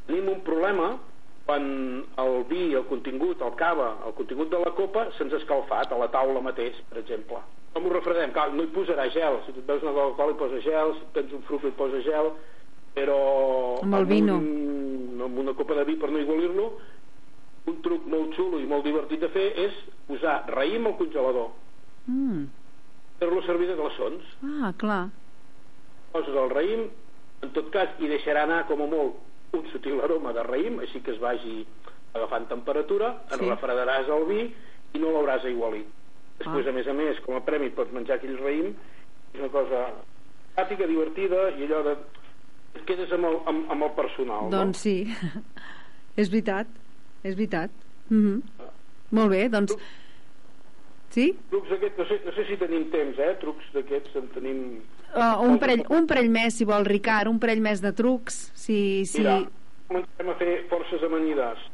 [0.07, 0.95] Tenim un problema
[1.45, 1.65] quan
[2.21, 5.99] el vi, el contingut, el cava, el contingut de la copa se'ns ha escalfat a
[5.99, 7.41] la taula mateix, per exemple.
[7.73, 8.33] Com ho refredem?
[8.35, 9.39] Clar, no hi posarà gel.
[9.45, 12.01] Si tu et veus una Coca-Cola hi posa gel, si tens un fruit hi posa
[12.05, 12.31] gel,
[12.95, 13.19] però...
[13.85, 14.37] Amb el vino.
[14.37, 16.67] Un, amb una copa de vi, per no igualir-lo,
[17.71, 19.77] un truc molt xulo i molt divertit de fer és
[20.09, 21.51] posar raïm al congelador.
[22.09, 22.47] Mm.
[23.21, 24.23] Fer-lo servir de glaçons.
[24.41, 25.03] Ah, clar.
[26.11, 26.87] Poses el raïm,
[27.45, 31.01] en tot cas, hi deixarà anar com a molt un sutil aroma de raïm, així
[31.05, 31.61] que es vagi
[32.15, 33.45] agafant temperatura, en Sí.
[33.49, 34.41] refredaràs el vi
[34.95, 35.85] i no l'hauràs aigualit.
[36.39, 36.69] Després, Ah.
[36.69, 38.73] a més a més, com a premi pots menjar aquell raïm,
[39.33, 39.85] és una cosa
[40.55, 41.97] pràctica, divertida, i allò de...
[42.73, 45.05] et quedes amb el, amb, amb el personal, Doncs sí,
[46.17, 46.67] és veritat,
[47.23, 47.69] és veritat.
[48.09, 48.41] Mm
[49.11, 49.75] Molt bé, doncs...
[51.11, 51.27] Sí?
[51.51, 53.33] Trucs d'aquests, no sé, no sé si tenim temps, eh?
[53.41, 54.61] Trucs d'aquests en tenim...
[55.11, 58.45] Uh, un, parell, un parell més, si vol, Ricard, un parell més de trucs.
[58.55, 59.19] Si, si...
[59.19, 59.41] Mira,
[59.89, 61.65] comencem a fer forces amanides.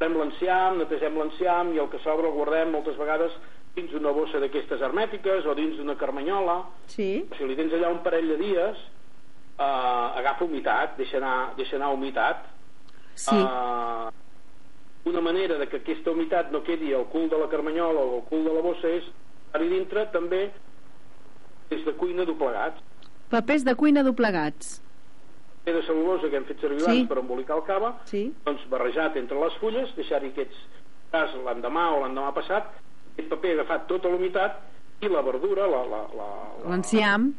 [0.00, 3.34] Fem l'enciam, netegem l'enciam i el que sobra el guardem moltes vegades
[3.76, 6.62] dins una bossa d'aquestes hermètiques o dins d'una carmanyola.
[6.90, 7.10] Sí?
[7.36, 8.80] Si li tens allà un parell de dies,
[9.60, 12.48] eh, agafa humitat, deixa anar, deixa anar humitat.
[13.14, 13.36] Sí.
[13.36, 14.19] Eh,
[15.04, 18.24] una manera de que aquesta humitat no quedi al cul de la carmanyola o al
[18.28, 19.04] cul de la bossa és
[19.52, 20.50] anar-hi dintre també
[21.70, 22.82] des de cuina doblegats.
[23.30, 24.80] Papers de cuina doblegats.
[25.64, 27.04] paper de cel·lulosa que hem fet servir Sí.
[27.06, 28.32] per embolicar el cava, Sí?
[28.44, 30.56] doncs barrejat entre les fulles, deixar-hi aquests
[31.12, 32.64] cas l'endemà o l'endemà passat,
[33.12, 34.56] aquest paper agafat tota la humitat
[35.02, 36.28] i la verdura, la, la, la,
[36.64, 37.32] la, L'enciam.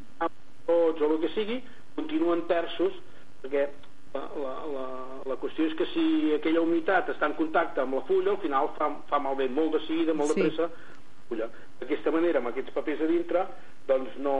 [0.67, 1.63] tots o el que sigui,
[1.95, 2.93] continuen terços,
[3.41, 3.67] perquè
[4.13, 4.85] la, la, la,
[5.29, 8.69] la qüestió és que si aquella humitat està en contacte amb la fulla, al final
[8.77, 10.41] fa, fa malbé molt de seguida, molt Sí.
[10.41, 11.47] de pressa, la fulla.
[11.79, 13.45] D'aquesta manera, amb aquests papers a dintre,
[13.87, 14.35] doncs no...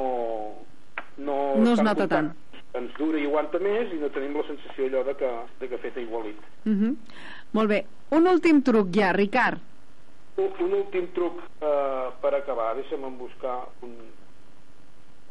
[1.17, 2.31] No, No es nota tant.
[2.73, 5.75] Ens dura i aguanta més i no tenim la sensació allò de que, de que
[5.75, 6.37] ha fet aigualit.
[6.65, 6.95] Uh -huh.
[7.53, 7.85] Molt bé.
[8.11, 9.59] Un últim truc ja, Ricard.
[10.37, 13.91] Un, un últim truc eh, per acabar, deixa'm buscar un...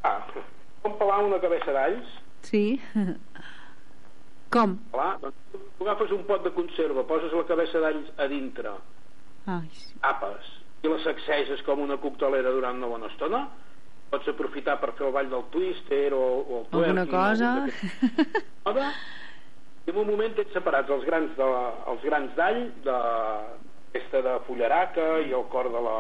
[0.03, 0.27] Ah,
[0.83, 2.07] com pelar una cabeça d'alls,
[2.43, 2.81] Sí?
[4.51, 4.77] Com?
[4.91, 8.73] Clar, doncs tu agafes un pot de conserva, poses la cabeça d'alls a dintre,
[9.47, 9.95] Ai, sí.
[10.03, 10.49] apes,
[10.83, 13.45] i la sacseges com una coctelera durant una bona estona,
[14.11, 17.51] pots aprofitar per fer el ball del twister o, o el Alguna twerking, cosa?
[17.53, 18.49] algun d'aquests.
[18.67, 18.89] Moda,
[19.87, 22.97] i en un moment tens separats els grans de la, els grans d'all de
[23.91, 25.97] aquesta de fullaraca i el cor de la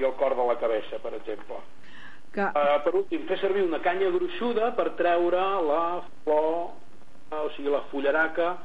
[0.00, 1.56] i el cor de la cabeça, per exemple.
[2.32, 2.44] Que...
[2.46, 5.82] Uh, per últim, fer servir una canya gruixuda per treure la
[6.22, 6.70] flor,
[7.30, 8.56] o sigui, la fullaraca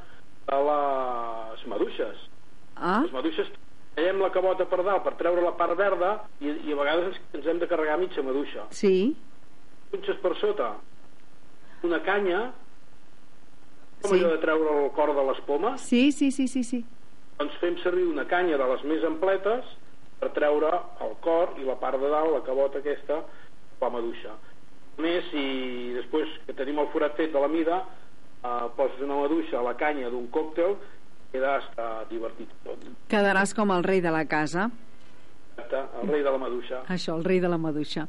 [0.48, 2.18] de les maduixes.
[2.76, 3.48] Ah, Les maduixes
[3.96, 7.22] tallem la cabota per dalt per treure la part verda i, i a vegades ens,
[7.40, 8.66] ens hem de carregar mitja maduixa.
[8.72, 9.16] sí?
[9.92, 10.74] Punxes per sota
[11.86, 12.52] una canya
[14.02, 14.20] com Sí.
[14.20, 16.84] allò de treure el cor de les pomes Sí, sí, sí, sí, sí.
[17.40, 19.64] doncs fem servir una canya de les més ampletes
[20.20, 23.22] per treure el cor i la part de dalt, la cabota aquesta,
[23.82, 24.32] la maduixa.
[24.98, 27.82] A més, si després que tenim el forat fet de la mida,
[28.46, 30.76] eh, poses una maduixa a la canya d'un còctel,
[31.34, 32.84] queda està divertit tot.
[33.12, 34.70] Quedaràs com el rei de la casa.
[35.56, 36.84] Exacte, el rei de la maduixa.
[36.92, 38.08] Això, el rei de la maduixa.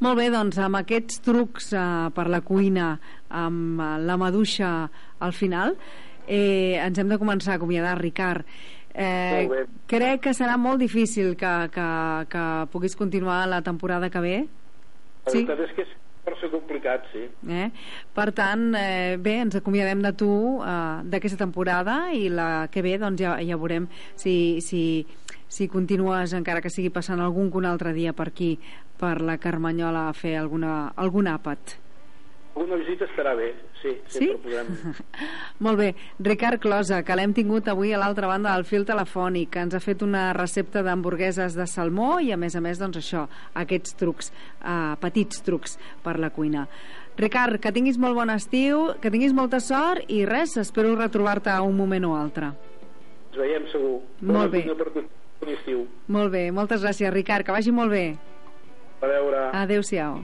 [0.00, 2.92] Molt bé, doncs, amb aquests trucs eh, per la cuina,
[3.34, 4.72] amb eh, la maduixa
[5.26, 5.74] al final,
[6.28, 8.46] eh, ens hem de començar a acomiadar, Ricard.
[8.94, 11.88] Eh, crec que serà molt difícil que, que,
[12.30, 14.36] que puguis continuar la temporada que ve.
[15.26, 15.44] La Sí.
[15.44, 15.92] veritat és que és
[16.28, 17.24] força complicat, sí.
[17.48, 17.70] Eh?
[18.14, 22.96] Per tant, eh, bé, ens acomiadem de tu eh, d'aquesta temporada i la que ve
[23.00, 25.06] doncs ja, ja veurem si, si,
[25.48, 28.56] si continues, encara que sigui passant algun un altre dia per aquí,
[28.98, 31.78] per la Carmanyola a fer alguna, algun àpat.
[32.58, 34.26] Alguna visita estarà bé, sí, Sí?
[34.26, 34.94] sempre podem...
[35.64, 35.92] Molt bé.
[36.18, 39.80] Ricard Closa, que l'hem tingut avui a l'altra banda del fil telefònic, que ens ha
[39.84, 43.28] fet una recepta d'hamburgueses de salmó i, a més a més, doncs això,
[43.62, 46.64] aquests trucs, eh, petits trucs per la cuina.
[47.18, 51.78] Ricard, que tinguis molt bon estiu, que tinguis molta sort i res, espero retrobar-te un
[51.78, 52.50] moment o altre.
[53.28, 54.00] Ens veiem segur.
[54.34, 54.64] Molt bé.
[55.38, 55.86] Bon estiu.
[56.10, 58.06] Molt bé, moltes gràcies, Ricard, que vagi molt bé.
[58.98, 59.44] A veure...
[59.54, 60.16] Adéu-siau.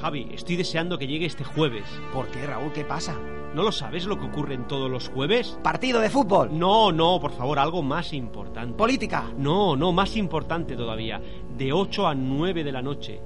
[0.00, 1.84] Javi, estoy deseando que llegue este jueves.
[2.12, 2.72] ¿Por qué, Raúl?
[2.72, 3.14] ¿Qué pasa?
[3.54, 5.58] ¿No lo sabes lo que ocurre en todos los jueves?
[5.62, 6.56] ¿Partido de fútbol?
[6.58, 8.74] No, no, por favor, algo más importante.
[8.74, 9.24] ¿Política?
[9.36, 11.20] No, no, más importante todavía.
[11.56, 13.20] de 8 a 9 de la noche.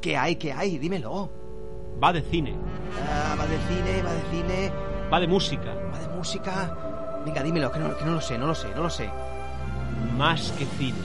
[0.00, 0.36] ¿Qué hay?
[0.36, 0.78] ¿Qué hay?
[0.78, 1.30] Dímelo.
[2.02, 2.54] Va de cine,
[3.08, 4.72] Ah, va de cine, va de cine,
[5.10, 7.22] va de música, va de música.
[7.24, 9.08] Venga, dímelo, que no, que no lo sé, no lo sé, no lo sé.
[10.18, 10.98] más que cine.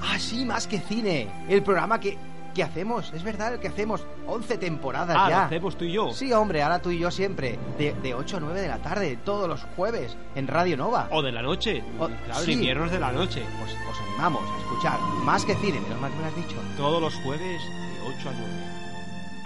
[0.00, 1.28] Ah, sí, más que cine.
[1.48, 2.16] El programa que,
[2.52, 4.04] que hacemos, es verdad, que hacemos.
[4.26, 5.44] 11 temporadas Ah, lo ya.
[5.46, 6.12] hacemos tú y yo.
[6.12, 7.58] Sí, hombre, ahora tú y yo siempre.
[7.78, 11.08] De, de 8 a 9 de la tarde, todos los jueves, en Radio Nova.
[11.10, 11.82] O de la noche.
[11.98, 12.52] O- claro, sí.
[12.52, 13.42] inviernos de la noche.
[13.64, 16.56] Os, os animamos a escuchar más que cine, menos mal que me lo has dicho.
[16.76, 18.52] Todos los jueves de 8 a 9.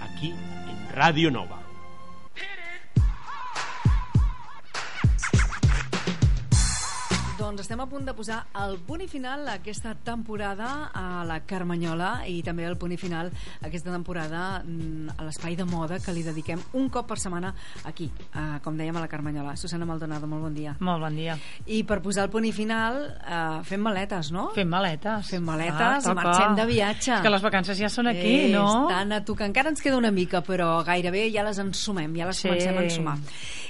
[0.01, 1.59] Aquí en Radio Nova.
[7.47, 11.37] Doncs estem a punt de posar el punt i final a aquesta temporada a la
[11.47, 15.95] Carmanyola i també el punt i final a aquesta temporada mm, a l'espai de moda
[16.03, 17.53] que li dediquem un cop per setmana
[17.87, 19.53] aquí, a, com dèiem a la Carmanyola.
[19.55, 20.73] Susana Maldonado, molt bon dia.
[20.83, 21.37] Molt bon dia.
[21.71, 24.49] I per posar el punt i final eh, fem maletes, no?
[24.57, 25.31] Fem maletes.
[25.31, 27.13] Fem maletes Ah, marxem de viatge.
[27.15, 28.89] És que les vacances ja són aquí, eh, no?
[28.89, 29.47] Estan a tocar.
[29.47, 32.49] Encara ens queda una mica, però gairebé ja les ensumem, ja les Sí.
[32.49, 33.17] comencem a ensumar.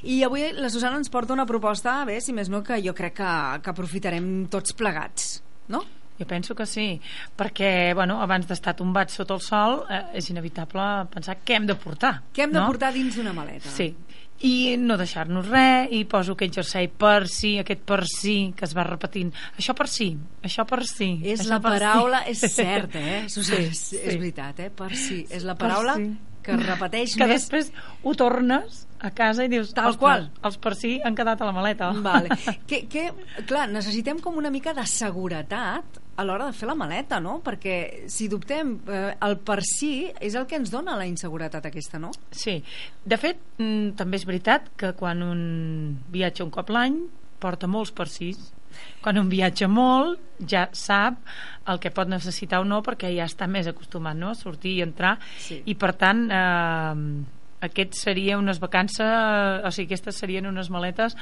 [0.03, 3.15] I avui la Susana ens porta una proposta, veure, si més no, que jo crec
[3.17, 3.31] que,
[3.63, 5.83] que aprofitarem tots plegats, no?
[6.17, 6.99] Jo penso que sí,
[7.37, 11.75] perquè bueno, abans d'estar tombats sota el sol eh, és inevitable pensar què hem de
[11.77, 12.23] portar.
[12.33, 12.65] Què hem de no?
[12.71, 13.69] portar dins d'una maleta?
[13.69, 13.91] Sí,
[14.41, 18.73] i no deixar-nos res i poso aquest jersei per si, aquest per si que es
[18.77, 20.09] va repetint, això per si
[20.45, 21.79] això per si És això la per si.
[21.83, 23.23] paraula, és cert, eh?
[23.29, 24.01] Susana, Sí, és, sí.
[24.01, 24.69] és veritat, eh?
[24.73, 25.21] Per si.
[25.29, 26.09] És la Per paraula si.
[26.45, 27.45] que repeteix que més...
[27.45, 27.71] després
[28.03, 30.29] ho tornes a casa i dius Tal "Ostres, qual.
[30.43, 32.29] els per si han quedat a la maleta Vale.
[32.69, 33.11] que, que,
[33.45, 37.35] clar, necessitem com una mica de seguretat a l'hora de fer la maleta, no?
[37.45, 41.99] Perquè si dubtem, eh, el per si és el que ens dona la inseguretat aquesta,
[42.01, 42.09] no?
[42.31, 42.55] Sí,
[43.05, 47.03] de fet, mm, també és veritat que quan un viatja un cop l'any
[47.39, 48.39] porta molts per sis.
[49.01, 50.19] Quan un viatja molt
[50.49, 51.21] ja sap
[51.67, 54.29] el que pot necessitar o no perquè ja està més acostumat no?
[54.29, 55.61] a sortir i entrar Sí.
[55.65, 56.93] i per tant eh,
[57.61, 59.05] aquest seria unes vacances
[59.65, 61.15] o sigui, aquestes serien unes maletes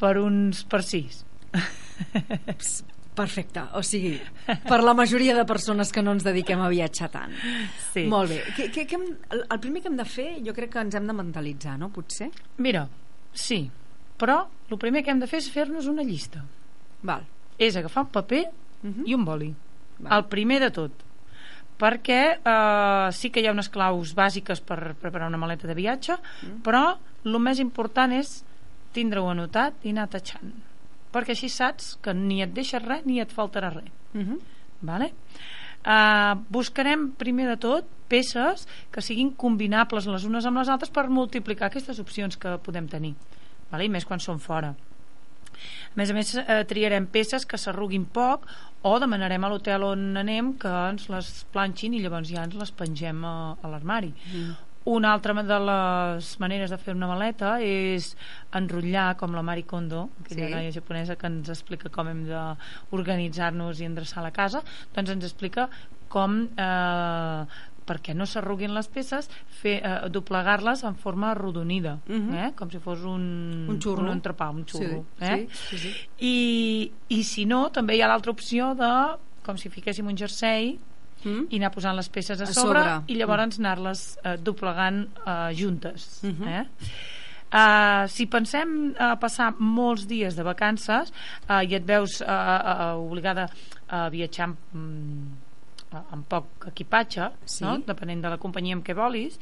[0.00, 1.24] per uns per sis
[3.14, 4.16] Perfecte, o sigui,
[4.66, 7.30] per la majoria de persones que no ens dediquem a viatjar tant.
[7.92, 8.02] Sí.
[8.10, 8.40] Molt bé.
[8.56, 9.04] Que, que, que hem,
[9.38, 11.92] el primer que hem de fer, jo crec que ens hem de mentalitzar, no?
[11.94, 12.32] Potser?
[12.58, 12.88] Mira,
[13.30, 13.60] sí,
[14.18, 16.42] però el primer que hem de fer és fer-nos una llista.
[17.06, 17.22] Val.
[17.54, 18.42] És agafar un paper
[18.82, 19.06] Mhm.
[19.06, 19.52] i un boli.
[20.00, 20.10] Val.
[20.18, 20.90] El primer de tot.
[21.78, 26.16] Perquè eh, sí que hi ha unes claus bàsiques per preparar una maleta de viatge,
[26.42, 26.60] Mm.
[26.62, 28.44] però el més important és
[28.92, 30.52] tindre-ho anotat i anar tachant.
[31.12, 33.90] Perquè així saps que ni et deixes res ni et faltarà res.
[34.14, 34.40] Uh -huh.
[34.82, 35.12] Vale?
[35.84, 41.10] Uh, buscarem primer de tot peces que siguin combinables les unes amb les altres per
[41.10, 43.14] multiplicar aquestes opcions que podem tenir
[43.70, 43.84] vale?
[43.84, 44.74] i més quan són fora
[45.54, 48.46] a més a més eh, triarem peces que s'arruguin poc
[48.84, 52.70] o demanarem a l'hotel on anem que ens les planxin i llavors ja ens les
[52.72, 54.54] pengem a, a l'armari Mm.
[54.84, 58.10] una altra de les maneres de fer una maleta és
[58.52, 60.52] enrotllar com la Mari Kondo, aquella Sí.
[60.54, 62.26] noia japonesa que ens explica com hem
[62.90, 64.60] d'organitzar-nos i endreçar la casa,
[64.94, 65.68] doncs ens explica
[66.12, 67.46] com eh,
[67.86, 69.28] perquè no s'arruguin les peces
[69.60, 72.34] fer, eh, doblegar-les en forma arrodonida Mhm.
[72.34, 72.52] eh?
[72.56, 74.02] com si fos un, Un xurro.
[74.02, 75.48] un entrepà, un xurro Sí, eh?
[75.52, 76.08] sí, sí, sí.
[76.20, 78.90] I, i si no, també hi ha l'altra opció de
[79.44, 80.78] com si fiquéssim un jersei
[81.24, 81.46] Mm?
[81.48, 83.02] i anar posant les peces a, A sobre, sobre.
[83.08, 86.48] i llavors anar-les eh, doblegant eh, juntes Mhm.
[86.48, 86.66] eh?
[87.54, 91.12] Uh, si pensem a passar molts dies de vacances
[91.48, 93.48] uh, i et veus uh, uh, obligada
[93.88, 95.43] a viatjar mm,
[96.10, 97.64] amb poc equipatge Sí.
[97.64, 97.78] no?
[97.86, 99.36] depenent de la companyia amb què volis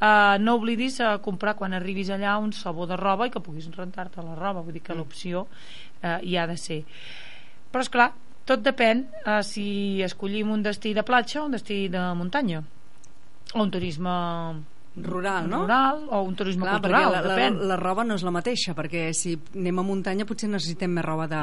[0.00, 3.68] uh, no oblidis a comprar quan arribis allà un sabó de roba i que puguis
[3.76, 4.98] rentar-te la roba vull dir que Mm.
[4.98, 5.46] l'opció
[6.02, 6.84] uh, hi ha de ser
[7.72, 8.12] però és clar
[8.48, 12.62] tot depèn uh, si escollim un destí de platja o un destí de muntanya
[13.54, 14.10] o un turisme
[14.98, 15.60] Rural, no?
[15.62, 17.58] rural o un turisme Clar, cultural, la, la, depèn.
[17.68, 21.28] la roba no és la mateixa, perquè si anem a muntanya potser necessitem més roba
[21.30, 21.38] de,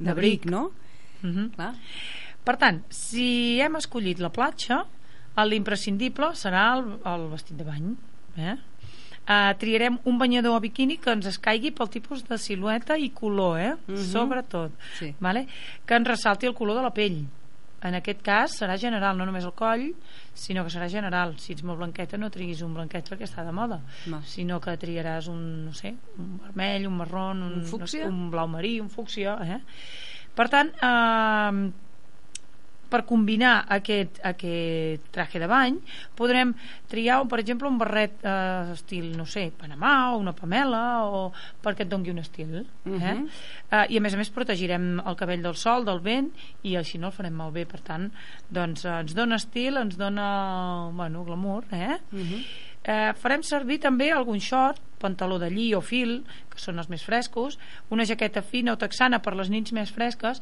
[0.00, 0.16] d'abric.
[0.16, 0.72] bric, no?
[1.22, 1.52] Mhm.
[1.54, 1.70] Clar.
[2.46, 4.84] Per tant, si hem escollit la platja,
[5.44, 7.90] l'imprescindible serà el, el vestit de bany.
[8.40, 8.54] Eh?
[9.26, 13.56] Uh, triarem un banyador o biquini que ens escaigui pel tipus de silueta i color,
[13.58, 13.72] eh?
[13.88, 14.04] Mhm.
[14.12, 14.76] sobretot.
[15.00, 15.10] Sí.
[15.20, 15.48] Vale?
[15.84, 17.24] Que ens ressalti el color de la pell.
[17.86, 19.90] En aquest cas serà general, no només el coll,
[20.34, 21.34] sinó que serà general.
[21.42, 23.80] Si ets molt blanqueta, no triguis un blanquet perquè està de moda,
[24.10, 24.22] Va.
[24.26, 28.06] sinó que triaràs un, no sé, un vermell, un marrón, un, Un fúcsia?
[28.08, 29.60] un blau marí, un fúcsia, eh?
[30.34, 31.70] Per tant, eh,
[32.90, 35.78] per combinar aquest, aquest traje de bany
[36.18, 36.54] podrem
[36.90, 41.22] triar, per exemple, un barret eh, estil, no sé, Panamà o una pamela o
[41.64, 42.64] perquè et dongui un estil eh?
[42.84, 43.26] Mhm.
[43.70, 46.30] eh, i a més a més protegirem el cabell del sol, del vent
[46.62, 48.10] i així no el farem malbé per tant,
[48.50, 50.28] doncs eh, ens dona estil ens dona,
[50.94, 51.98] bueno, glamour eh?
[52.86, 56.20] Eh, farem servir també algun short, pantaló de lli o fil,
[56.52, 57.58] que són els més frescos,
[57.90, 60.38] una jaqueta fina o texana per les nits més fresques.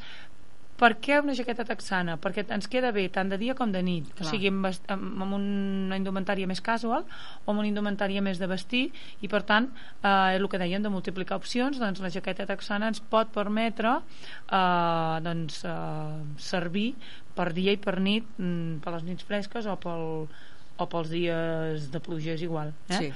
[0.74, 2.16] Per què una jaqueta texana?
[2.18, 4.08] Perquè ens queda bé tant de dia com de nit.
[4.16, 4.26] Clar.
[4.26, 8.48] O sigui, amb, amb, amb una indumentària més casual o amb una indumentària més de
[8.50, 8.84] vestir
[9.20, 9.68] i, per tant,
[10.02, 15.20] eh, el que dèiem de multiplicar opcions, doncs la jaqueta texana ens pot permetre eh,
[15.22, 16.90] doncs, eh, servir
[17.38, 20.04] per dia i per nit, mm, per les nits fresques o pel,
[20.74, 22.98] o pels dies de pluja és igual eh?
[22.98, 23.10] Sí.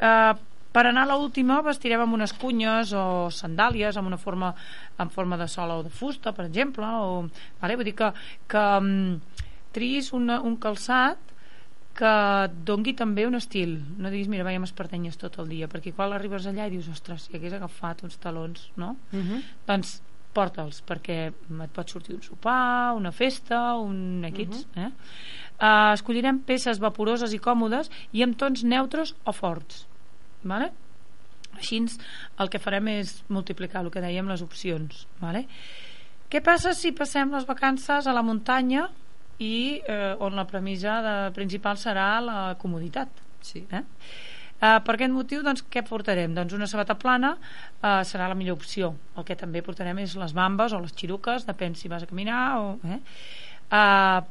[0.00, 0.34] Eh,
[0.74, 4.50] per anar a l'última vestirem amb unes cunyes o sandàlies amb una forma
[4.98, 7.28] en forma de sola o de fusta per exemple o,
[7.60, 7.76] vale?
[7.78, 8.10] vull dir que,
[8.50, 9.20] que um,
[9.76, 11.30] triïs una, un calçat
[11.94, 12.10] que
[12.48, 16.16] et dongui també un estil no diguis mira veiem espardenyes tot el dia perquè quan
[16.16, 18.96] arribes allà i dius ostres si hagués agafat uns talons no?
[19.12, 19.46] Mhm.
[19.70, 20.00] doncs
[20.34, 24.90] porta'ls perquè et pot sortir un sopar, una festa un equips eh?
[25.54, 29.84] Uh, escollirem peces vaporoses i còmodes i amb tons neutres o forts
[30.44, 30.70] vale?
[31.54, 31.78] així
[32.42, 35.46] el que farem és multiplicar el que dèiem les opcions vale?
[36.30, 38.88] què passa si passem les vacances a la muntanya
[39.42, 43.10] i eh, on la premissa de, principal serà la comoditat
[43.42, 43.66] sí.
[43.70, 43.84] eh?
[44.64, 46.32] Uh, per aquest motiu, doncs, què portarem?
[46.32, 48.92] Doncs una sabata plana uh, serà la millor opció.
[49.18, 52.44] El que també portarem és les bambes o les xiruques, depèn si vas a caminar
[52.62, 52.70] o...
[52.86, 53.00] Eh?
[53.68, 54.22] Uh,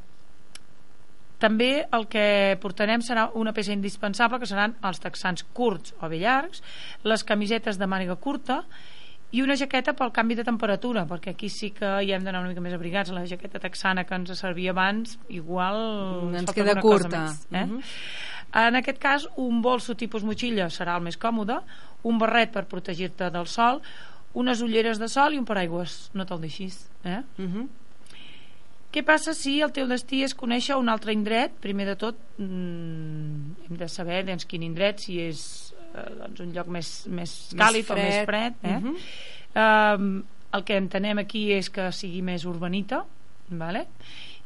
[1.43, 6.21] també el que portarem serà una peça indispensable que seran els texans curts o bé
[6.23, 6.63] llargs,
[7.03, 8.61] les camisetes de màniga curta
[9.33, 12.51] i una jaqueta pel canvi de temperatura perquè aquí sí que hi hem d'anar una
[12.53, 15.79] mica més abrigats la jaqueta texana que ens servia abans igual
[16.29, 17.23] Mm, ens queda curta.
[17.27, 17.65] més, eh?
[17.65, 17.81] Mhm.
[18.53, 21.57] En aquest cas, un bolso tipus motxilla serà el més còmode,
[22.05, 23.81] un barret per protegir-te del sol,
[24.37, 26.11] unes ulleres de sol i un paraigües.
[26.13, 26.83] No te'l deixis.
[27.03, 27.23] Eh?
[27.37, 27.67] Mhm.
[28.93, 31.55] Què passa si el teu destí és conèixer un altre indret?
[31.63, 36.53] Primer de tot, mm, hem de saber doncs, quin indret, si és eh, doncs, un
[36.53, 38.53] lloc més, més Més càlid o més fred.
[38.61, 38.77] Eh?
[38.77, 38.95] Mhm.
[39.55, 40.23] um,
[40.53, 43.03] el que entenem aquí és que sigui més urbanita,
[43.49, 43.87] vale?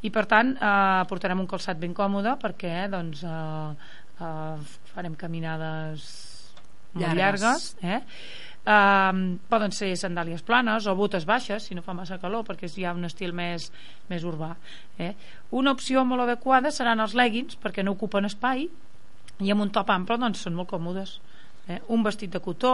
[0.06, 3.91] i per tant eh, portarem un calçat ben còmode perquè doncs, eh,
[4.22, 6.06] eh, farem caminades
[6.93, 7.18] molt Llargues.
[7.18, 8.02] llargues, eh?
[8.68, 12.74] Um, poden ser sandàlies planes o botes baixes si no fa massa calor perquè és
[12.76, 13.70] ja un estil més,
[14.09, 14.49] més urbà
[14.99, 15.13] eh?
[15.55, 18.65] una opció molt adequada seran els leggings perquè no ocupen espai
[19.39, 21.13] i amb un top ample doncs són molt còmodes
[21.70, 21.78] eh?
[21.95, 22.74] un vestit de cotó,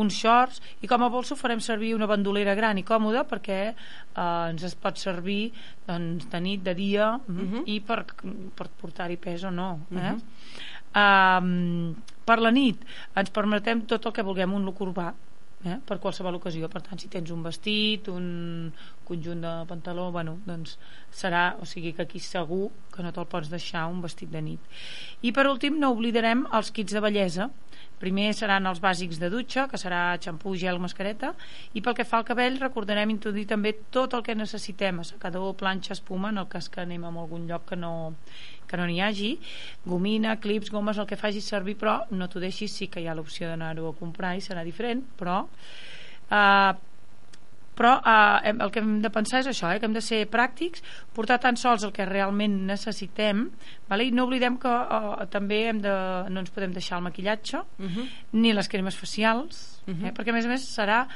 [0.00, 4.48] uns shorts i com a bolso farem servir una bandolera gran i còmoda perquè eh,
[4.48, 5.50] ens es pot servir
[5.84, 7.66] doncs, de nit, de dia Mhm.
[7.66, 8.06] i per,
[8.56, 10.14] per portar-hi pes o no eh?
[10.14, 10.22] Mhm.
[10.96, 12.80] um, per la nit
[13.14, 15.12] ens permetem tot el que vulguem un look urbà
[15.64, 15.78] eh?
[15.86, 16.68] per qualsevol ocasió.
[16.72, 18.26] Per tant si tens un vestit un
[19.04, 20.78] conjunt de pantaló bueno, doncs
[21.12, 24.72] serà, o sigui que aquí segur que no te'l pots deixar un vestit de nit.
[25.22, 27.50] I per últim no oblidarem els kits de bellesa
[28.00, 31.32] primer seran els bàsics de dutxa que serà xampú, gel, mascareta
[31.74, 35.94] i pel que fa al cabell recordarem introduir també tot el que necessitem assecador, planxa,
[35.94, 37.94] espuma en el cas que anem a algun lloc que no
[38.66, 39.34] que no n'hi hagi,
[39.84, 43.14] gomina, clips, gomes, el que facis servir, però no t'ho deixis, sí que hi ha
[43.14, 45.42] l'opció d'anar-ho a comprar i serà diferent, però
[46.30, 46.72] eh,
[47.74, 50.82] però eh, el que hem de pensar és això, eh, que hem de ser pràctics,
[51.14, 53.48] portar tan sols el que realment necessitem,
[53.88, 54.04] vale?
[54.04, 55.94] i no oblidem que eh, també hem de,
[56.30, 58.08] no ens podem deixar el maquillatge, Mhm.
[58.32, 60.06] ni les cremes facials, Mhm.
[60.06, 61.06] eh, perquè a més a més serà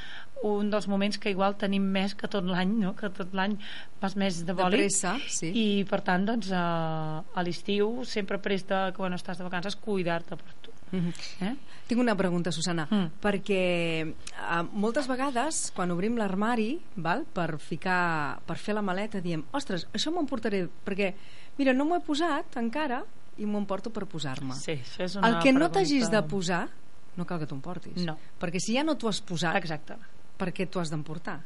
[0.42, 2.94] un dels moments que igual tenim més que tot l'any, no?
[2.94, 3.56] que tot l'any
[4.00, 5.50] vas més de bòlit pressa, sí.
[5.50, 10.54] i per tant doncs, eh, a l'estiu sempre presta quan estàs de vacances cuidar-te per
[10.62, 11.12] tu Mhm.
[11.42, 11.54] eh?
[11.88, 13.06] Tinc una pregunta, Susana, Mm.
[13.22, 13.60] perquè
[14.06, 19.86] eh, moltes vegades quan obrim l'armari val, per ficar per fer la maleta diem, ostres,
[19.94, 21.14] això m'ho emportaré perquè,
[21.56, 23.02] mira, no m'ho he posat encara
[23.38, 26.22] i m'ho emporto per posar-me Sí, això és una el que no pregunta- t'hagis de
[26.22, 26.68] posar
[27.16, 28.18] no cal que t'ho emportis No.
[28.38, 29.94] perquè si ja no t'ho has posat exacte
[30.36, 31.40] per què t'ho has d'emportar?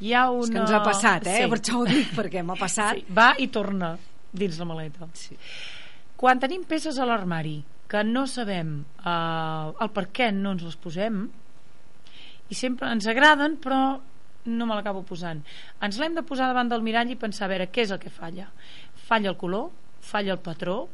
[0.00, 0.44] hi ha una...
[0.44, 1.42] És que ens ha passat, eh?
[1.44, 1.48] Sí.
[1.48, 2.94] Per això ho dic, perquè m'ha passat.
[2.96, 3.04] sí.
[3.12, 3.96] va i torna
[4.32, 5.34] dins la maleta Sí.
[6.14, 10.76] quan tenim peces a l'armari que no sabem eh, el per què no ens les
[10.76, 11.24] posem
[12.48, 13.80] i sempre ens agraden però
[14.48, 15.42] no me l'acabo posant.
[15.84, 18.12] Ens l'hem de posar davant del mirall i pensar a veure què és el que
[18.12, 18.46] falla?
[19.08, 19.68] Falla el color,
[20.00, 20.86] falla el patró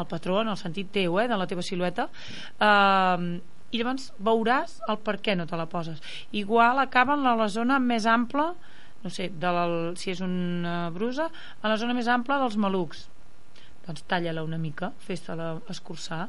[0.00, 3.40] el patró en el sentit teu eh, de la teva silueta eh,
[3.70, 6.00] i llavors veuràs el per què no te la poses.
[6.34, 8.50] Igual acaba en la zona més ampla
[9.02, 9.64] no sé, de la,
[9.96, 11.30] si és una brusa,
[11.62, 13.06] a la zona més ampla dels malucs.
[13.90, 16.28] Doncs talla-la una mica, fes-te-la escurçar.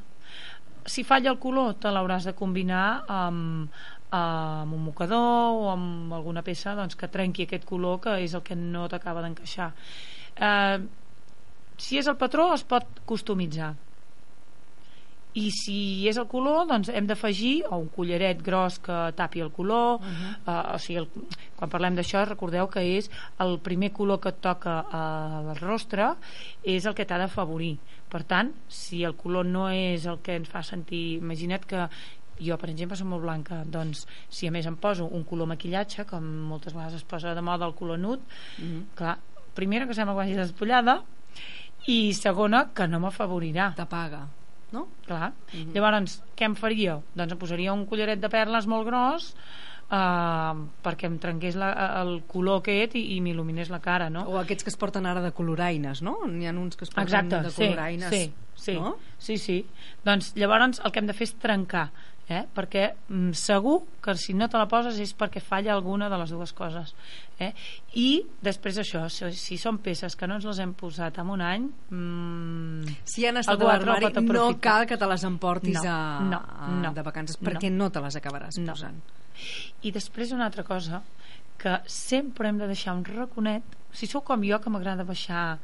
[0.89, 3.75] Si falla el color, te l'hauràs de combinar amb,
[4.17, 8.41] amb un mocador o amb alguna peça doncs, que trenqui aquest color que és el
[8.47, 9.69] que no t'acaba d'encaixar.
[10.41, 10.81] Eh,
[11.77, 13.75] si és el patró, es pot customitzar
[15.33, 19.51] i si és el color doncs hem d'afegir o un collaret gros que tapi el
[19.51, 20.35] color uh -huh.
[20.45, 21.07] uh, o sigui, el,
[21.55, 23.09] quan parlem d'això recordeu que és
[23.39, 26.15] el primer color que et toca al rostre
[26.63, 27.77] és el que t'ha d'afavorir
[28.09, 31.87] per tant, si el color no és el que ens fa sentir imagina't que
[32.41, 36.05] jo per exemple som molt blanca doncs si a més em poso un color maquillatge
[36.05, 38.83] com moltes vegades es posa de moda el color nut uh -huh.
[38.95, 39.17] clar,
[39.53, 41.03] primera que sembla quasi despullada
[41.87, 44.27] i segona que no m'afavorirà t'apaga
[44.71, 44.87] no?
[45.05, 45.33] Clar.
[45.53, 45.73] Uh -huh.
[45.73, 46.99] Llavors, què em faria?
[47.15, 49.35] Doncs em posaria un collaret de perles molt gros
[49.91, 51.67] Uh, perquè em trenqués la,
[51.99, 54.21] el color aquest i, i m'il·luminés la cara, no?
[54.31, 56.13] O aquests que es porten ara de coloraines, no?
[56.31, 58.13] N'hi ha uns que es porten Exacte, de coloraines.
[58.13, 58.93] Sí, sí, no?
[59.19, 59.57] sí, sí.
[60.07, 61.89] Doncs llavors el que hem de fer és trencar
[62.31, 62.41] eh?
[62.55, 66.31] perquè mm, segur que si no te la poses és perquè falla alguna de les
[66.33, 66.93] dues coses
[67.39, 67.51] eh?
[67.99, 71.43] i després això si, si són peces que no ens les hem posat en un
[71.45, 75.99] any mmm, si han estat a l'armari no cal que te les emportis no, a,
[76.29, 78.71] no, a, no, de vacances perquè no, no te les acabaràs no.
[78.71, 79.01] posant
[79.83, 81.03] i després una altra cosa
[81.61, 85.59] que sempre hem de deixar un raconet si sou com jo que m'agrada baixar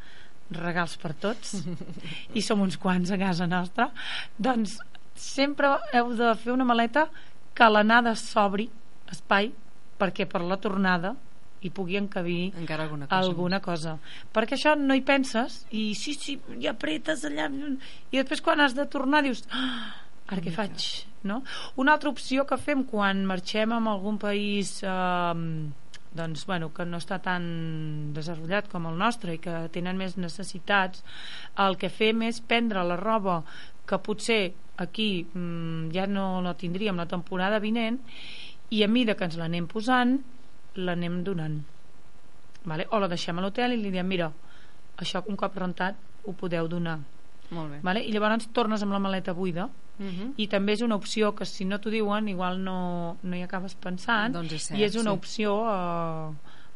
[0.52, 1.58] regals per tots
[2.38, 3.90] i som uns quants a casa nostra
[4.38, 4.78] doncs
[5.22, 7.08] sempre heu de fer una maleta
[7.58, 8.68] que l'anada s'obri
[9.12, 9.52] espai
[9.98, 11.16] perquè per la tornada
[11.66, 13.96] hi pugui encabir encara alguna cosa, alguna cosa.
[14.34, 18.78] perquè això no hi penses i sí, sí, i apretes allà i després quan has
[18.78, 19.96] de tornar dius ah,
[20.28, 20.86] ara què faig?
[21.28, 21.42] No?
[21.82, 25.34] Una altra opció que fem quan marxem a algun país eh,
[26.18, 27.48] doncs, bueno, que no està tan
[28.16, 31.04] desenvolupat com el nostre i que tenen més necessitats
[31.64, 33.42] el que fem és prendre la roba
[33.88, 38.00] que potser aquí mmm, ja no la tindríem la temporada vinent
[38.70, 40.18] i a mida que ens l'anem posant
[40.76, 41.62] l'anem donant
[42.66, 42.88] vale?
[42.92, 44.30] o la deixem a l'hotel i li diem mira,
[44.98, 45.96] això un cop rentat
[46.28, 47.00] ho podeu donar
[47.50, 47.82] molt bé.
[47.82, 48.04] Vale?
[48.04, 50.34] i llavors tornes amb la maleta buida Uh -huh.
[50.38, 53.74] i també és una opció que si no t'ho diuen igual no, no hi acabes
[53.74, 55.18] pensant doncs és cert, i és una sí.
[55.18, 56.34] opció eh,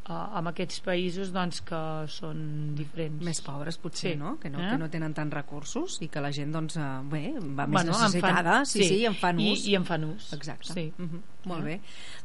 [0.09, 3.23] uh, amb aquests països doncs, que són diferents.
[3.23, 4.17] Més pobres, potser, Sí.
[4.17, 4.37] no?
[4.39, 4.59] Que, no?
[4.59, 4.69] Eh?
[4.71, 7.91] que no tenen tants recursos i que la gent, doncs, uh, bé, va més Bueno,
[7.91, 8.65] en fan- necessitada.
[8.65, 8.87] sí, sí.
[8.87, 9.67] sí, i en fan I- ús.
[9.67, 10.33] i en fan ús.
[10.33, 10.73] Exacte.
[10.73, 10.93] Sí.
[10.97, 11.21] Uh -huh.
[11.45, 11.63] Molt Eh?
[11.65, 11.81] bé.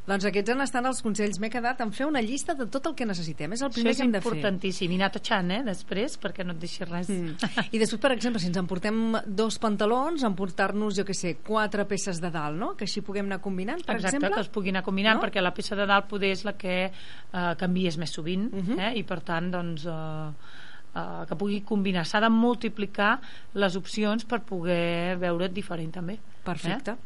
[0.07, 1.39] Doncs aquests han estat els consells.
[1.41, 3.53] M'he quedat en fer una llista de tot el que necessitem.
[3.55, 4.33] És el Això primer és que hem de fer.
[4.33, 4.93] importantíssim.
[4.93, 7.09] I anar tachant, eh, després, perquè no et deixi res.
[7.09, 7.37] Mm.
[7.73, 12.21] I després, per exemple, si ens emportem dos pantalons, emportar-nos, jo que sé, quatre peces
[12.21, 12.75] de dalt, no?
[12.77, 14.35] Que així puguem anar combinant, per Exacte, exemple.
[14.35, 15.23] que es pugui anar combinant, No?
[15.27, 18.79] perquè la peça de dalt poder és la que eh, canvies més sovint, Mhm.
[18.79, 19.87] eh, i per tant, doncs...
[19.87, 20.31] Eh,
[20.95, 22.07] eh, que pugui combinar.
[22.07, 23.21] S'ha de multiplicar
[23.55, 26.19] les opcions per poder veure't diferent també.
[26.47, 26.97] Perfecte.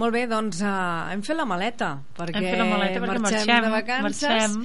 [0.00, 3.42] Molt bé, doncs uh, hem fet la maleta perquè, Hem fet la maleta perquè marxem,
[3.42, 4.28] marxem, de vacances.
[4.28, 4.56] marxem.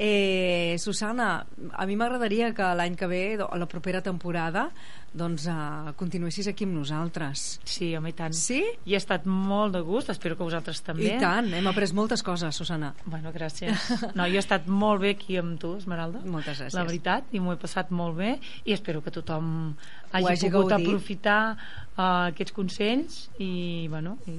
[0.00, 1.30] Eh, Susana,
[1.76, 4.70] a mi m'agradaria que l'any que ve, la propera temporada,
[5.12, 7.58] doncs uh, continuessis aquí amb nosaltres.
[7.66, 8.34] Sí, home, i tant.
[8.36, 8.60] Sí?
[8.86, 11.16] I ha estat molt de gust, espero que vosaltres també.
[11.16, 12.92] I tant, hem après moltes coses, Susana.
[13.06, 13.88] Bueno, gràcies.
[14.14, 16.20] No, jo he estat molt bé aquí amb tu, Esmeralda.
[16.26, 16.76] Moltes gràcies.
[16.78, 19.74] La veritat, i m'ho he passat molt bé i espero que tothom
[20.12, 20.86] hagi, hagi pogut gaudit.
[20.88, 24.36] aprofitar uh, aquests consells i, bueno, i,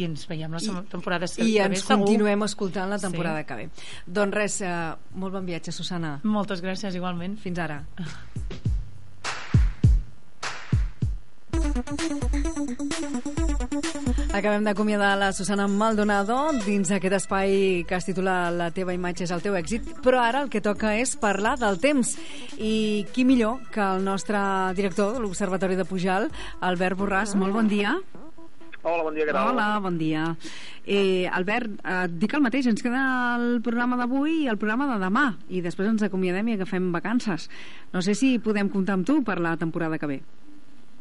[0.00, 2.00] i ens veiem la setmana- temporada I que ve, ens segur.
[2.02, 3.46] continuem escoltant la temporada Sí.
[3.46, 3.70] que ve.
[4.06, 6.18] Doncs res, uh, molt bon viatge, Susana.
[6.24, 7.38] Moltes gràcies, igualment.
[7.38, 7.84] Fins ara.
[14.30, 19.32] Acabem d'acomiadar la Susana Maldonado dins aquest espai que es titula La teva imatge és
[19.34, 22.14] el teu èxit, però ara el que toca és parlar del temps.
[22.56, 24.40] I qui millor que el nostre
[24.78, 27.36] director de l'Observatori de Pujal, Albert Borràs.
[27.36, 27.98] Molt bon dia.
[28.80, 29.52] Hola, bon dia, què tal?
[29.52, 30.24] Hola, bon dia.
[30.86, 33.04] Eh, Albert, et dic el mateix, ens queda
[33.36, 37.50] el programa d'avui i el programa de demà, i després ens acomiadem i agafem vacances.
[37.92, 40.22] No sé si podem comptar amb tu per la temporada que ve.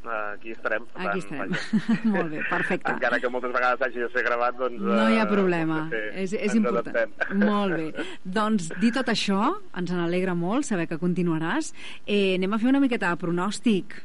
[0.05, 0.85] Aquí estarem.
[0.93, 1.51] per Aquí tant, estarem.
[1.51, 2.09] vaja.
[2.15, 2.91] Molt bé, perfecte.
[2.91, 4.81] Encara que moltes vegades hagi de ser gravat, doncs...
[4.81, 6.95] No hi ha eh, problema, doncs, sí, és, és important.
[6.95, 7.39] adaptem.
[7.49, 8.05] Molt bé.
[8.23, 9.41] Doncs, dit tot això,
[9.77, 11.73] ens n'alegra molt saber que continuaràs.
[12.05, 13.99] Eh, anem a fer una miqueta de pronòstic.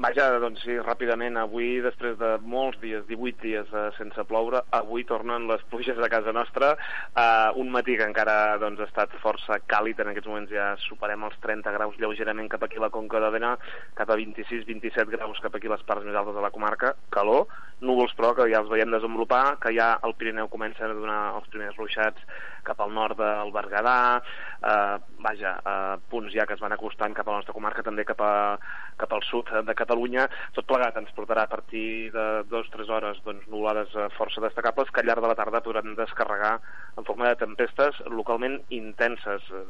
[0.00, 5.02] Vaja, doncs sí, ràpidament, avui, després de molts dies, 18 dies eh, sense ploure, avui
[5.04, 6.70] tornen les pluges a casa nostra.
[7.12, 11.26] Eh, un matí que encara doncs, ha estat força càlid, en aquests moments ja superem
[11.28, 13.52] els 30 graus lleugerament cap aquí a la Conca d'Òdena,
[13.98, 17.52] cap a 26-27 graus cap aquí a les parts més altes de la comarca, calor,
[17.84, 21.52] núvols però que ja els veiem desenvolupar, que ja el Pirineu comença a donar els
[21.52, 22.24] primers ruixats
[22.62, 24.22] cap al nord del Berguedà,
[24.62, 28.04] eh, vaja, eh, punts ja que es van acostant cap a la nostra comarca, també
[28.06, 28.56] cap, a,
[29.00, 30.26] cap al sud de Catalunya,
[30.56, 34.42] tot plegat ens portarà a partir de dues o tres hores doncs, nuvolades eh, força
[34.44, 36.58] destacables que al llarg de la tarda podran descarregar
[36.96, 39.48] en forma de tempestes localment intenses.
[39.50, 39.64] Eh,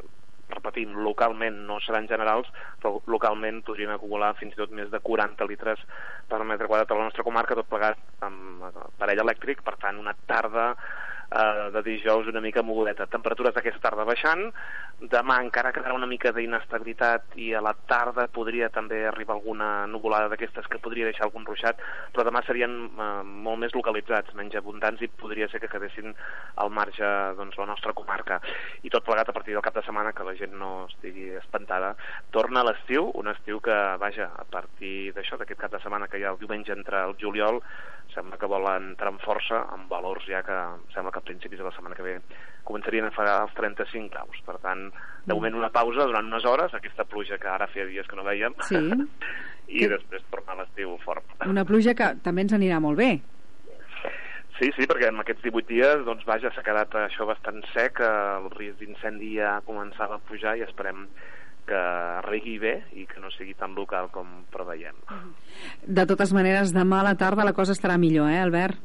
[0.52, 2.48] repetim, localment no seran generals,
[2.82, 5.80] però localment podrien acumular fins i tot més de 40 litres
[6.28, 10.00] per metre quadrat a la nostra comarca, tot plegat amb eh, parell elèctric, per tant
[10.02, 10.72] una tarda
[11.32, 13.06] eh, de dijous una mica mogudeta.
[13.10, 14.50] Temperatures d'aquesta tarda baixant,
[15.12, 20.28] demà encara quedarà una mica d'inestabilitat i a la tarda podria també arribar alguna nuvolada
[20.30, 21.80] d'aquestes que podria deixar algun ruixat,
[22.12, 26.14] però demà serien eh, molt més localitzats, menys abundants i podria ser que quedessin
[26.62, 27.08] al marge
[27.38, 28.40] doncs, la nostra comarca.
[28.82, 31.94] I tot plegat a partir del cap de setmana, que la gent no estigui espantada,
[32.34, 36.32] torna l'estiu, un estiu que, vaja, a partir d'això, d'aquest cap de setmana que ja
[36.32, 37.62] el diumenge entra el juliol,
[38.14, 40.58] sembla que volen entrar amb força, amb valors ja que
[40.94, 42.14] sembla que principis de la setmana que ve
[42.64, 44.38] començarien a fer els 35 graus.
[44.46, 44.86] Per tant,
[45.26, 48.24] de moment una pausa durant unes hores, aquesta pluja que ara feia dies que no
[48.24, 48.76] veiem, Sí.
[49.72, 51.24] i Que- després tornar a l'estiu fort.
[51.46, 53.12] Una pluja que també ens anirà molt bé.
[54.58, 58.50] Sí, sí, perquè en aquests 18 dies, doncs vaja, s'ha quedat això bastant sec, el
[58.52, 61.06] risc d'incendi ja començava a pujar i esperem
[61.66, 64.94] que arregui bé i que no sigui tan local com preveiem.
[65.86, 68.78] De totes maneres, demà a la tarda la cosa estarà millor, eh, Albert?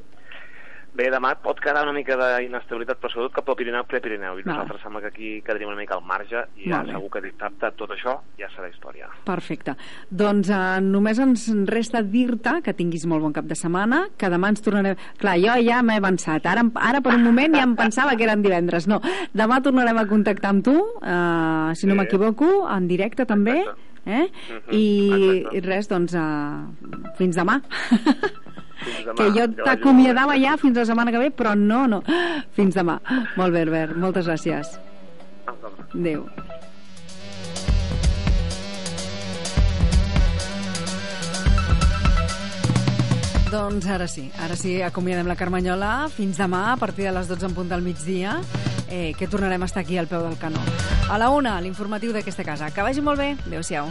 [0.97, 4.55] Bé, demà pot quedar una mica d'inestabilitat, però sobretot cap al Pirineu, Prepirineu, i Val.
[4.55, 7.91] nosaltres sembla que aquí quedaríem una mica al marge, i ja segur que dissabte tot
[7.93, 9.05] això ja serà història.
[9.27, 9.75] Perfecte.
[10.09, 14.49] Doncs eh, només ens resta dir-te que tinguis molt bon cap de setmana, que demà
[14.55, 14.97] ens tornarem...
[15.21, 16.49] Clar, jo ja m'he avançat.
[16.49, 18.87] Ara, ara per un moment ja em pensava que eren divendres.
[18.89, 18.97] No,
[19.37, 20.73] demà tornarem a contactar amb tu,
[21.03, 21.99] eh, si no Sí.
[22.01, 23.59] m'equivoco, en directe també.
[24.07, 24.25] Eh?
[24.71, 24.83] I,
[25.51, 27.61] I res, doncs, eh, fins demà.
[28.83, 29.15] Fins demà.
[29.17, 32.03] que jo t'acomiadava ja fins la setmana que ve, però no, no.
[32.57, 32.99] Fins demà.
[33.39, 33.97] Molt bé, Albert.
[33.97, 34.77] Moltes gràcies.
[35.93, 36.27] Adéu.
[43.47, 46.09] Doncs ara sí, ara sí, acomiadem la Carmanyola.
[46.11, 48.35] Fins demà, a partir de les 12 en punt del migdia,
[48.89, 50.59] eh, que tornarem a estar aquí al peu del canó.
[51.09, 52.73] A la una, l'informatiu d'aquesta casa.
[52.75, 53.35] Que vagi molt bé.
[53.47, 53.87] Adéu-siau.